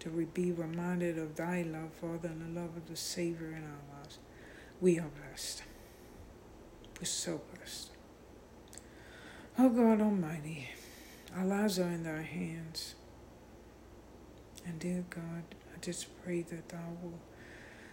to 0.00 0.08
be 0.34 0.50
reminded 0.50 1.16
of 1.16 1.36
thy 1.36 1.62
love, 1.62 1.92
Father, 2.00 2.28
and 2.28 2.56
the 2.56 2.60
love 2.60 2.76
of 2.76 2.88
the 2.88 2.96
Savior 2.96 3.48
in 3.48 3.62
our 3.62 3.98
lives. 3.98 4.18
We 4.80 4.98
are 4.98 5.08
blessed. 5.08 5.62
We're 6.98 7.06
so 7.06 7.40
blessed. 7.54 7.91
Oh 9.58 9.68
God 9.68 10.00
Almighty, 10.00 10.70
our 11.36 11.44
lives 11.44 11.78
are 11.78 11.88
in 11.88 12.04
thy 12.04 12.22
hands. 12.22 12.94
And 14.64 14.78
dear 14.78 15.04
God, 15.10 15.44
I 15.74 15.78
just 15.80 16.06
pray 16.24 16.40
that 16.42 16.70
thou 16.70 16.96
will 17.02 17.18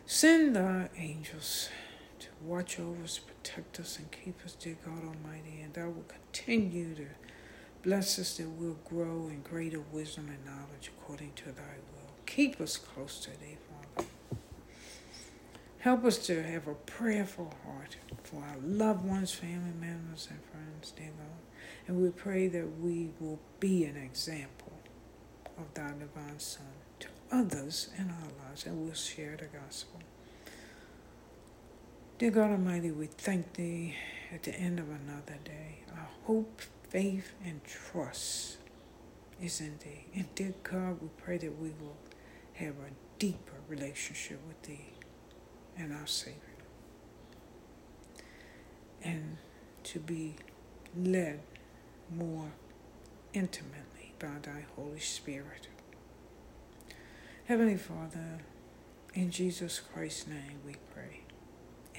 send 0.06 0.56
thy 0.56 0.90
angels 0.98 1.70
to 2.20 2.28
watch 2.42 2.80
over 2.80 3.04
us, 3.04 3.20
protect 3.20 3.78
us, 3.80 3.98
and 4.00 4.10
keep 4.10 4.40
us, 4.46 4.54
dear 4.54 4.78
God 4.86 5.04
Almighty. 5.04 5.60
And 5.62 5.74
thou 5.74 5.88
will 5.88 6.06
continue 6.08 6.96
to 6.96 7.08
bless 7.84 8.18
us 8.20 8.38
that 8.38 8.50
we'll 8.50 8.80
grow 8.86 9.28
in 9.28 9.42
greater 9.42 9.82
wisdom 9.92 10.30
and 10.30 10.46
knowledge 10.46 10.92
according 10.98 11.34
to 11.34 11.46
thy 11.52 11.76
will. 11.92 12.14
Keep 12.26 12.62
us 12.62 12.78
close 12.78 13.20
to 13.20 13.32
thee, 13.32 13.58
Father. 13.96 14.08
Help 15.80 16.06
us 16.06 16.18
to 16.28 16.42
have 16.42 16.68
a 16.68 16.74
prayerful 16.74 17.54
heart 17.66 17.98
for 18.24 18.38
our 18.38 18.58
loved 18.62 19.06
ones, 19.06 19.34
family 19.34 19.74
members, 19.80 20.28
and 20.30 20.40
friends, 20.52 20.92
dear 20.92 21.12
God. 21.18 21.49
And 21.90 22.04
we 22.04 22.12
pray 22.12 22.48
that 22.50 22.80
we 22.80 23.10
will 23.20 23.40
be 23.60 23.84
an 23.84 23.98
example 23.98 24.74
of 25.58 25.74
thy 25.74 25.90
divine 25.90 26.38
Son 26.38 26.68
to 27.00 27.08
others 27.32 27.90
in 27.98 28.12
our 28.12 28.48
lives, 28.48 28.68
and 28.68 28.86
we'll 28.86 28.94
share 28.94 29.36
the 29.36 29.46
gospel. 29.46 30.00
Dear 32.20 32.30
God 32.30 32.52
Almighty, 32.52 32.92
we 32.92 33.08
thank 33.08 33.54
Thee 33.54 33.96
at 34.32 34.44
the 34.44 34.54
end 34.54 34.80
of 34.80 34.88
another 34.88 35.40
day. 35.44 35.80
Our 35.92 36.10
hope, 36.26 36.62
faith, 36.88 37.34
and 37.44 37.62
trust 37.64 38.58
is 39.42 39.60
in 39.60 39.80
Thee. 39.84 40.06
And 40.14 40.28
dear 40.36 40.54
God, 40.62 41.02
we 41.02 41.08
pray 41.18 41.40
that 41.40 41.60
we 41.60 41.70
will 41.70 41.98
have 42.54 42.76
a 42.76 42.92
deeper 43.18 43.62
relationship 43.68 44.40
with 44.48 44.62
Thee 44.62 44.94
and 45.76 45.92
our 45.92 46.06
Savior. 46.06 46.38
And 49.04 49.38
to 49.86 49.98
be 49.98 50.36
led 50.96 51.40
more 52.16 52.52
intimately 53.34 54.14
by 54.20 54.40
Thy 54.42 54.66
Holy 54.76 55.00
Spirit. 55.00 55.68
Heavenly 57.46 57.78
Father, 57.78 58.40
in 59.14 59.32
Jesus 59.32 59.80
Christ's 59.80 60.28
name 60.28 60.60
we 60.66 60.76
pray. 60.94 61.22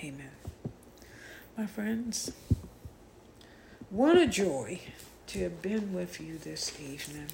Amen. 0.03 0.33
My 1.57 1.67
friends, 1.67 2.33
what 3.91 4.17
a 4.17 4.27
joy 4.27 4.81
to 5.29 5.41
have 5.41 5.63
been 5.63 5.93
with 5.93 6.21
you 6.21 6.39
this 6.39 6.81
evening. 6.81 7.27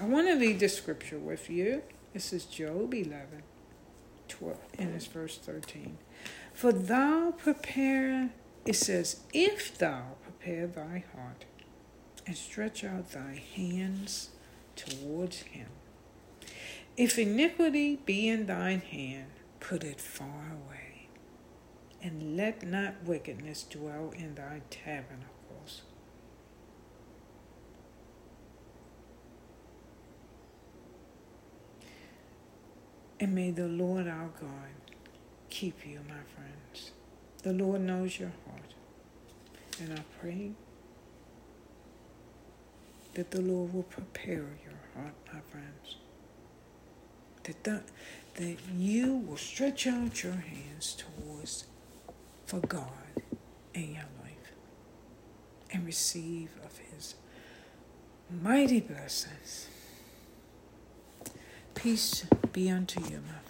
I 0.00 0.04
want 0.04 0.28
to 0.28 0.34
read 0.34 0.60
the 0.60 0.68
scripture 0.68 1.18
with 1.18 1.48
you. 1.50 1.82
This 2.12 2.32
is 2.32 2.44
Job 2.44 2.92
11, 2.92 3.42
12, 4.28 4.58
and 4.78 5.02
verse 5.04 5.38
13. 5.38 5.98
For 6.52 6.72
thou 6.72 7.32
prepare, 7.36 8.30
it 8.66 8.76
says, 8.76 9.20
if 9.32 9.78
thou 9.78 10.16
prepare 10.22 10.66
thy 10.66 11.04
heart 11.14 11.44
and 12.26 12.36
stretch 12.36 12.84
out 12.84 13.10
thy 13.12 13.42
hands 13.54 14.30
towards 14.76 15.38
him, 15.40 15.68
if 16.96 17.18
iniquity 17.18 17.96
be 17.96 18.28
in 18.28 18.46
thine 18.46 18.80
hand, 18.80 19.30
put 19.60 19.84
it 19.84 20.00
far 20.00 20.52
away 20.52 21.08
and 22.02 22.36
let 22.36 22.66
not 22.66 22.94
wickedness 23.04 23.62
dwell 23.62 24.12
in 24.16 24.34
thy 24.34 24.60
tabernacles. 24.70 25.82
And 33.20 33.34
may 33.36 33.52
the 33.52 33.68
Lord 33.68 34.08
our 34.08 34.30
God 34.40 34.72
keep 35.48 35.86
you, 35.86 36.00
my 36.08 36.24
friends. 36.34 36.90
The 37.44 37.52
Lord 37.52 37.82
knows 37.82 38.18
your 38.18 38.32
heart. 38.44 38.74
And 39.80 39.92
I 39.96 40.02
pray 40.20 40.52
that 43.14 43.30
the 43.30 43.40
Lord 43.40 43.74
will 43.74 43.82
prepare 43.82 44.56
your 44.64 44.80
heart, 44.94 45.14
my 45.32 45.40
friends. 45.50 45.96
That, 47.44 47.64
the, 47.64 47.82
that 48.36 48.56
you 48.76 49.16
will 49.16 49.36
stretch 49.36 49.86
out 49.86 50.22
your 50.22 50.32
hands 50.34 50.96
towards 50.96 51.66
for 52.46 52.60
God 52.60 53.22
in 53.74 53.94
your 53.94 54.08
life 54.22 54.52
and 55.72 55.84
receive 55.84 56.50
of 56.64 56.78
His 56.78 57.14
mighty 58.30 58.80
blessings. 58.80 59.68
Peace 61.74 62.26
be 62.52 62.70
unto 62.70 63.00
you, 63.00 63.20
my 63.26 63.42